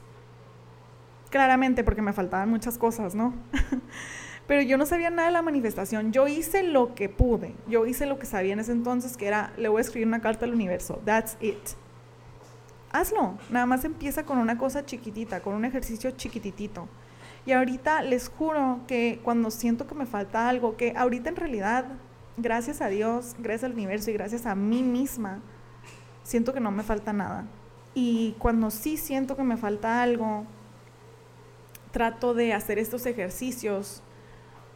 Claramente 1.31 1.83
porque 1.83 2.03
me 2.03 2.13
faltaban 2.13 2.49
muchas 2.49 2.77
cosas, 2.77 3.15
¿no? 3.15 3.33
Pero 4.47 4.61
yo 4.61 4.77
no 4.77 4.85
sabía 4.85 5.09
nada 5.09 5.29
de 5.29 5.33
la 5.33 5.41
manifestación. 5.41 6.11
Yo 6.11 6.27
hice 6.27 6.63
lo 6.63 6.95
que 6.95 7.07
pude. 7.07 7.55
Yo 7.67 7.85
hice 7.85 8.05
lo 8.05 8.19
que 8.19 8.25
sabía 8.25 8.53
en 8.53 8.59
ese 8.59 8.73
entonces, 8.73 9.15
que 9.15 9.27
era, 9.27 9.53
le 9.57 9.69
voy 9.69 9.79
a 9.79 9.81
escribir 9.81 10.07
una 10.07 10.21
carta 10.21 10.45
al 10.45 10.53
universo. 10.53 11.01
That's 11.05 11.37
it. 11.39 11.57
Hazlo. 12.91 13.37
Nada 13.49 13.65
más 13.65 13.85
empieza 13.85 14.25
con 14.25 14.37
una 14.37 14.57
cosa 14.57 14.85
chiquitita, 14.85 15.41
con 15.41 15.53
un 15.53 15.63
ejercicio 15.65 16.11
chiquititito. 16.11 16.89
Y 17.45 17.51
ahorita 17.51 18.01
les 18.03 18.29
juro 18.29 18.81
que 18.87 19.19
cuando 19.23 19.49
siento 19.49 19.87
que 19.87 19.95
me 19.95 20.05
falta 20.05 20.47
algo, 20.47 20.77
que 20.77 20.93
ahorita 20.95 21.29
en 21.29 21.35
realidad, 21.35 21.85
gracias 22.37 22.81
a 22.81 22.87
Dios, 22.87 23.35
gracias 23.39 23.65
al 23.65 23.73
universo 23.73 24.11
y 24.11 24.13
gracias 24.13 24.45
a 24.45 24.55
mí 24.55 24.81
misma, 24.81 25.41
siento 26.23 26.53
que 26.53 26.59
no 26.59 26.71
me 26.71 26.83
falta 26.83 27.11
nada. 27.11 27.45
Y 27.93 28.35
cuando 28.39 28.71
sí 28.71 28.97
siento 28.97 29.35
que 29.35 29.43
me 29.43 29.57
falta 29.57 30.01
algo, 30.01 30.45
trato 31.91 32.33
de 32.33 32.53
hacer 32.53 32.79
estos 32.79 33.05
ejercicios 33.05 34.01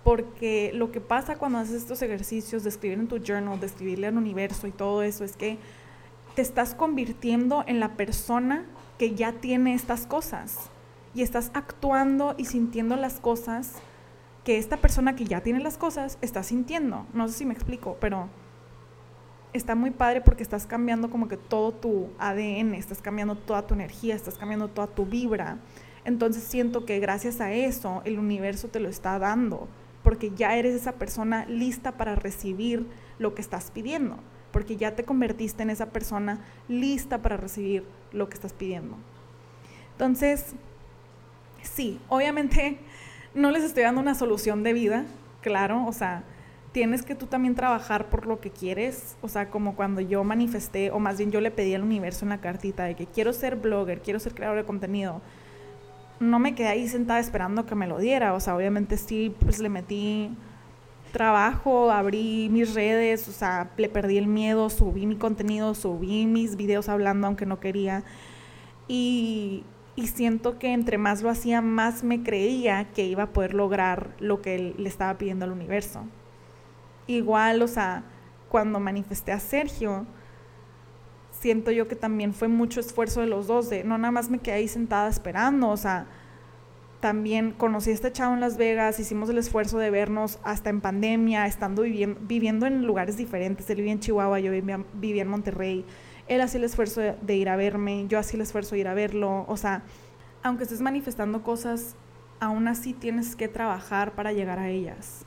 porque 0.08 0.72
lo 0.74 0.90
que 0.90 1.02
pasa 1.02 1.38
cuando 1.38 1.58
haces 1.58 1.76
estos 1.76 2.02
ejercicios 2.02 2.64
de 2.64 2.70
escribir 2.70 2.98
en 2.98 3.10
tu 3.10 3.18
journal, 3.18 3.60
de 3.60 3.66
escribirle 3.66 4.08
al 4.08 4.16
universo 4.16 4.66
y 4.66 4.72
todo 4.72 5.02
eso 5.02 5.26
es 5.26 5.36
que 5.36 5.58
te 6.34 6.42
estás 6.42 6.74
convirtiendo 6.76 7.66
en 7.68 7.82
la 7.82 7.98
persona 7.98 8.64
que 8.98 9.16
ya 9.16 9.34
tiene 9.34 9.74
estas 9.74 10.08
cosas 10.08 10.70
y 11.14 11.24
estás 11.24 11.52
actuando 11.54 12.36
y 12.38 12.46
sintiendo 12.46 12.96
las 12.96 13.20
cosas 13.20 13.74
que 14.46 14.58
esta 14.58 14.78
persona 14.78 15.14
que 15.18 15.26
ya 15.26 15.42
tiene 15.42 15.60
las 15.60 15.78
cosas 15.78 16.18
está 16.22 16.42
sintiendo. 16.42 17.06
No 17.12 17.28
sé 17.28 17.40
si 17.40 17.46
me 17.46 17.54
explico, 17.54 17.98
pero 18.00 18.30
está 19.52 19.76
muy 19.76 19.92
padre 19.92 20.22
porque 20.22 20.42
estás 20.42 20.66
cambiando 20.68 21.10
como 21.10 21.28
que 21.28 21.36
todo 21.36 21.74
tu 21.74 22.08
ADN, 22.18 22.76
estás 22.76 23.02
cambiando 23.02 23.36
toda 23.36 23.68
tu 23.68 23.74
energía, 23.74 24.16
estás 24.16 24.38
cambiando 24.38 24.70
toda 24.70 24.88
tu 24.88 25.06
vibra. 25.06 25.58
Entonces 26.06 26.44
siento 26.44 26.86
que 26.86 27.02
gracias 27.02 27.42
a 27.42 27.52
eso 27.52 28.02
el 28.06 28.20
universo 28.20 28.70
te 28.70 28.80
lo 28.80 28.88
está 28.88 29.20
dando, 29.20 29.68
porque 30.08 30.32
ya 30.34 30.56
eres 30.56 30.74
esa 30.74 30.94
persona 30.94 31.46
lista 31.48 31.98
para 31.98 32.16
recibir 32.16 32.88
lo 33.20 33.36
que 33.36 33.42
estás 33.42 33.72
pidiendo, 33.72 34.16
porque 34.54 34.78
ya 34.78 34.96
te 34.96 35.04
convertiste 35.04 35.64
en 35.64 35.70
esa 35.70 35.88
persona 35.88 36.40
lista 36.70 37.22
para 37.22 37.36
recibir 37.36 37.84
lo 38.14 38.30
que 38.30 38.36
estás 38.36 38.54
pidiendo. 38.54 38.96
Entonces, 39.92 40.56
sí, 41.62 42.00
obviamente 42.08 42.80
no 43.36 43.52
les 43.52 43.66
estoy 43.66 43.84
dando 43.84 44.00
una 44.00 44.16
solución 44.16 44.64
de 44.64 44.72
vida, 44.72 45.04
claro, 45.42 45.86
o 45.86 45.92
sea, 45.92 46.24
tienes 46.72 47.04
que 47.04 47.14
tú 47.14 47.26
también 47.26 47.54
trabajar 47.54 48.06
por 48.06 48.28
lo 48.28 48.40
que 48.40 48.50
quieres, 48.50 49.18
o 49.22 49.28
sea, 49.28 49.50
como 49.50 49.76
cuando 49.76 50.00
yo 50.00 50.24
manifesté, 50.24 50.90
o 50.90 51.00
más 51.00 51.18
bien 51.18 51.32
yo 51.32 51.42
le 51.42 51.52
pedí 51.52 51.76
al 51.76 51.84
universo 51.84 52.24
en 52.24 52.30
la 52.30 52.40
cartita 52.40 52.86
de 52.86 52.96
que 52.96 53.08
quiero 53.08 53.34
ser 53.34 53.58
blogger, 53.58 54.02
quiero 54.02 54.22
ser 54.22 54.34
creador 54.34 54.56
de 54.56 54.64
contenido, 54.64 55.22
no 56.20 56.40
me 56.40 56.56
quedé 56.56 56.68
ahí 56.68 56.88
sentada 56.88 57.20
esperando 57.20 57.66
que 57.66 57.76
me 57.76 57.88
lo 57.88 58.00
diera, 58.00 58.34
o 58.34 58.40
sea, 58.40 58.56
obviamente 58.56 58.98
sí, 58.98 59.36
pues 59.40 59.60
le 59.60 59.70
metí 59.70 60.32
trabajo, 61.12 61.92
abrí 61.92 62.50
mis 62.50 62.74
redes, 62.74 63.28
o 63.28 63.32
sea, 63.32 63.72
le 63.78 63.90
perdí 63.90 64.18
el 64.18 64.28
miedo, 64.28 64.70
subí 64.70 65.06
mi 65.06 65.16
contenido, 65.16 65.74
subí 65.74 66.26
mis 66.26 66.56
videos 66.56 66.90
hablando 66.90 67.28
aunque 67.28 67.46
no 67.46 67.60
quería. 67.60 68.04
Y, 68.88 69.64
y 69.96 70.08
siento 70.08 70.60
que 70.60 70.74
entre 70.74 70.98
más 70.98 71.22
lo 71.22 71.30
hacía, 71.30 71.62
más 71.62 72.04
me 72.04 72.24
creía 72.24 72.86
que 72.94 73.06
iba 73.06 73.24
a 73.24 73.34
poder 73.34 73.54
lograr 73.54 74.16
lo 74.20 74.42
que 74.42 74.76
le 74.78 74.90
estaba 74.90 75.18
pidiendo 75.18 75.46
al 75.46 75.52
universo. 75.52 76.04
Igual, 77.08 77.62
o 77.62 77.68
sea, 77.68 78.04
cuando 78.50 78.80
manifesté 78.80 79.32
a 79.32 79.40
Sergio, 79.40 80.06
siento 81.40 81.72
yo 81.72 81.88
que 81.88 81.96
también 81.96 82.34
fue 82.34 82.48
mucho 82.48 82.80
esfuerzo 82.80 83.22
de 83.22 83.28
los 83.28 83.48
dos, 83.48 83.70
de 83.70 83.84
no 83.84 83.98
nada 83.98 84.12
más 84.12 84.30
me 84.30 84.40
quedé 84.40 84.56
ahí 84.56 84.68
sentada 84.68 85.10
esperando, 85.10 85.70
o 85.70 85.78
sea, 85.78 86.08
también 87.00 87.52
conocí 87.52 87.92
a 87.92 87.94
este 87.94 88.12
chavo 88.12 88.34
en 88.34 88.40
Las 88.40 88.58
Vegas, 88.58 89.00
hicimos 89.00 89.30
el 89.30 89.38
esfuerzo 89.38 89.78
de 89.78 89.92
vernos 89.92 90.40
hasta 90.44 90.70
en 90.70 90.82
pandemia, 90.82 91.46
estando 91.46 91.84
viviendo, 91.84 92.66
en 92.66 92.86
lugares 92.86 93.18
diferentes, 93.18 93.70
él 93.70 93.78
vivía 93.78 93.94
en 93.94 94.00
Chihuahua, 94.00 94.40
yo 94.40 94.52
vivía, 94.52 94.84
vivía 94.94 95.22
en 95.22 95.28
Monterrey, 95.28 95.86
él 96.28 96.42
hacía 96.42 96.58
el 96.58 96.64
esfuerzo 96.64 97.02
de, 97.02 97.36
ir 97.36 97.50
a 97.50 97.56
verme, 97.56 98.08
yo 98.08 98.18
hacía 98.18 98.38
el 98.38 98.42
esfuerzo 98.42 98.76
de 98.76 98.82
ir 98.82 98.88
a 98.88 98.94
verlo, 98.94 99.46
o 99.48 99.58
sea, 99.58 99.84
aunque 100.42 100.64
estés 100.64 100.82
manifestando 100.82 101.44
cosas, 101.44 101.96
aún 102.40 102.68
así 102.68 102.94
tienes 102.94 103.36
que 103.36 103.48
trabajar 103.48 104.14
para 104.14 104.34
llegar 104.34 104.60
a 104.60 104.70
ellas. 104.70 105.27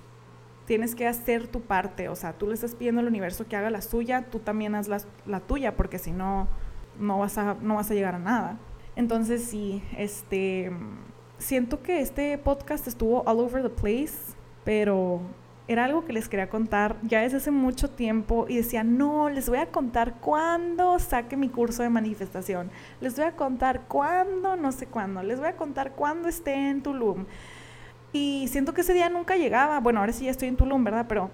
Tienes 0.70 0.94
que 0.94 1.08
hacer 1.08 1.48
tu 1.48 1.62
parte, 1.62 2.08
o 2.08 2.14
sea, 2.14 2.32
tú 2.32 2.46
le 2.46 2.54
estás 2.54 2.76
pidiendo 2.76 3.00
al 3.00 3.08
universo 3.08 3.44
que 3.48 3.56
haga 3.56 3.70
la 3.70 3.82
suya, 3.82 4.26
tú 4.30 4.38
también 4.38 4.76
haz 4.76 4.86
la, 4.86 5.00
la 5.26 5.40
tuya, 5.40 5.74
porque 5.74 5.98
si 5.98 6.12
no, 6.12 6.46
no 6.96 7.18
vas, 7.18 7.38
a, 7.38 7.56
no 7.60 7.74
vas 7.74 7.90
a 7.90 7.94
llegar 7.94 8.14
a 8.14 8.20
nada. 8.20 8.56
Entonces 8.94 9.42
sí, 9.42 9.82
este, 9.98 10.70
siento 11.38 11.82
que 11.82 12.00
este 12.00 12.38
podcast 12.38 12.86
estuvo 12.86 13.24
all 13.26 13.40
over 13.40 13.64
the 13.64 13.68
place, 13.68 14.14
pero 14.62 15.20
era 15.66 15.86
algo 15.86 16.04
que 16.04 16.12
les 16.12 16.28
quería 16.28 16.48
contar 16.48 16.98
ya 17.02 17.22
desde 17.22 17.38
hace 17.38 17.50
mucho 17.50 17.90
tiempo 17.90 18.46
y 18.48 18.58
decía, 18.58 18.84
no, 18.84 19.28
les 19.28 19.48
voy 19.48 19.58
a 19.58 19.72
contar 19.72 20.20
cuándo 20.20 21.00
saque 21.00 21.36
mi 21.36 21.48
curso 21.48 21.82
de 21.82 21.90
manifestación, 21.90 22.70
les 23.00 23.16
voy 23.16 23.24
a 23.24 23.34
contar 23.34 23.88
cuándo, 23.88 24.54
no 24.54 24.70
sé 24.70 24.86
cuándo, 24.86 25.24
les 25.24 25.40
voy 25.40 25.48
a 25.48 25.56
contar 25.56 25.96
cuándo 25.96 26.28
esté 26.28 26.70
en 26.70 26.80
Tulum. 26.80 27.26
Y 28.12 28.48
siento 28.48 28.74
que 28.74 28.80
ese 28.80 28.92
día 28.92 29.08
nunca 29.08 29.36
llegaba, 29.36 29.80
bueno, 29.80 30.00
ahora 30.00 30.12
sí 30.12 30.24
ya 30.24 30.30
estoy 30.30 30.48
en 30.48 30.56
Tulum, 30.56 30.82
¿verdad? 30.82 31.06
Pero 31.08 31.30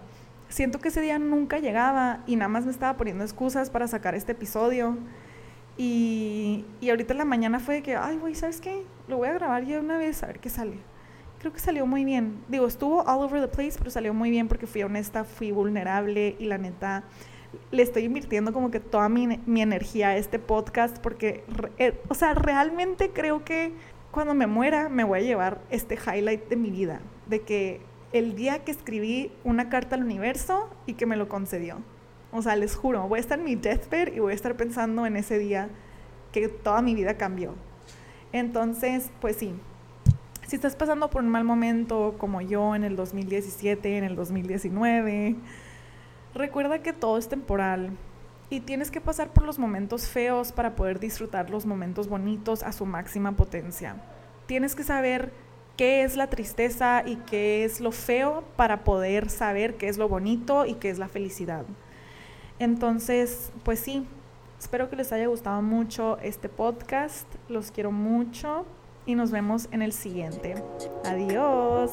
siento 0.49 0.79
que 0.79 0.89
ese 0.89 1.01
día 1.01 1.19
nunca 1.19 1.59
llegaba 1.59 2.23
y 2.27 2.37
nada 2.37 2.49
más 2.49 2.65
me 2.65 2.71
estaba 2.71 2.97
poniendo 2.97 3.25
excusas 3.25 3.71
para 3.71 3.89
sacar 3.89 4.15
este 4.15 4.33
episodio. 4.33 4.97
Y, 5.79 6.65
y 6.81 6.91
ahorita 6.91 7.13
en 7.13 7.19
la 7.19 7.25
mañana 7.25 7.61
fue 7.61 7.77
de 7.77 7.83
que, 7.83 7.97
ay, 7.97 8.17
güey, 8.17 8.35
¿sabes 8.35 8.61
qué? 8.61 8.85
Lo 9.09 9.19
voy 9.19 9.29
a 9.29 9.35
grabar 9.35 9.65
ya 9.65 9.81
una 9.81 9.99
vez 9.99 10.23
a 10.23 10.27
ver 10.27 10.39
qué 10.39 10.49
sale. 10.49 10.79
Creo 11.39 11.53
que 11.53 11.61
salió 11.61 11.87
muy 11.87 12.05
bien. 12.05 12.43
Digo, 12.49 12.67
estuvo 12.67 13.03
all 13.03 13.23
over 13.23 13.41
the 13.41 13.49
place, 13.49 13.75
pero 13.79 13.91
salió 13.91 14.15
muy 14.15 14.31
bien 14.31 14.49
porque 14.49 14.67
fui 14.67 14.83
honesta, 14.83 15.25
fui 15.25 15.53
vulnerable 15.53 16.37
y 16.39 16.47
la 16.47 16.59
neta 16.59 17.05
le 17.71 17.83
estoy 17.83 18.05
invirtiendo 18.05 18.53
como 18.53 18.71
que 18.71 18.81
toda 18.81 19.09
mi, 19.09 19.41
mi 19.47 19.63
energía 19.63 20.09
a 20.09 20.17
este 20.17 20.39
podcast 20.39 20.99
porque, 20.99 21.45
eh, 21.79 21.99
o 22.09 22.15
sea, 22.15 22.35
realmente 22.35 23.11
creo 23.11 23.45
que 23.45 23.73
cuando 24.11 24.35
me 24.35 24.47
muera 24.47 24.89
me 24.89 25.05
voy 25.05 25.21
a 25.21 25.23
llevar 25.23 25.61
este 25.71 25.97
highlight 25.97 26.49
de 26.49 26.57
mi 26.57 26.71
vida, 26.71 27.01
de 27.27 27.43
que 27.43 27.81
el 28.13 28.35
día 28.35 28.65
que 28.65 28.71
escribí 28.71 29.33
una 29.45 29.69
carta 29.69 29.97
al 29.97 30.03
universo 30.03 30.71
y 30.87 30.95
que 30.95 31.07
me 31.07 31.17
lo 31.17 31.29
concedió. 31.29 31.79
O 32.33 32.43
sea, 32.43 32.57
les 32.57 32.77
juro, 32.77 33.07
voy 33.09 33.19
a 33.19 33.21
estar 33.21 33.39
en 33.39 33.45
mi 33.45 33.57
deathbed 33.57 34.15
y 34.15 34.21
voy 34.21 34.33
a 34.33 34.35
estar 34.35 34.57
pensando 34.57 35.07
en 35.07 35.17
ese 35.17 35.39
día 35.39 35.69
que 36.33 36.49
toda 36.49 36.83
mi 36.83 36.95
vida 36.95 37.17
cambió. 37.17 37.55
Entonces, 38.33 39.11
pues 39.21 39.37
sí, 39.37 39.55
si 40.47 40.57
estás 40.57 40.77
pasando 40.77 41.11
por 41.11 41.23
un 41.23 41.29
mal 41.29 41.45
momento 41.45 42.15
como 42.19 42.41
yo 42.41 42.75
en 42.75 42.85
el 42.85 42.95
2017, 42.95 43.99
en 43.99 44.05
el 44.05 44.17
2019, 44.17 45.37
recuerda 46.35 46.83
que 46.83 46.93
todo 46.93 47.19
es 47.19 47.29
temporal 47.29 47.91
y 48.49 48.61
tienes 48.61 48.91
que 48.91 49.01
pasar 49.01 49.33
por 49.33 49.45
los 49.45 49.59
momentos 49.59 50.09
feos 50.09 50.53
para 50.53 50.77
poder 50.77 51.01
disfrutar 51.01 51.51
los 51.51 51.67
momentos 51.67 52.09
bonitos 52.09 52.63
a 52.63 52.73
su 52.73 52.87
máxima 52.87 53.33
potencia. 53.33 53.97
Tienes 54.47 54.75
que 54.75 54.85
saber 54.85 55.33
qué 55.77 56.05
es 56.05 56.17
la 56.17 56.29
tristeza 56.29 57.03
y 57.05 57.17
qué 57.17 57.65
es 57.65 57.81
lo 57.81 57.93
feo 57.93 58.45
para 58.57 58.85
poder 58.85 59.31
saber 59.31 59.77
qué 59.77 59.89
es 59.89 59.99
lo 59.99 60.09
bonito 60.09 60.65
y 60.65 60.75
qué 60.75 60.91
es 60.91 60.99
la 60.99 61.09
felicidad. 61.09 61.65
Entonces, 62.59 63.53
pues 63.65 63.81
sí, 63.81 64.07
espero 64.59 64.89
que 64.89 64.97
les 64.97 65.13
haya 65.13 65.27
gustado 65.27 65.61
mucho 65.61 66.19
este 66.19 66.49
podcast. 66.49 67.27
Los 67.49 67.71
quiero 67.71 67.93
mucho 67.93 68.65
y 69.05 69.15
nos 69.15 69.31
vemos 69.31 69.69
en 69.73 69.83
el 69.83 69.93
siguiente. 69.93 70.55
Adiós. 71.05 71.91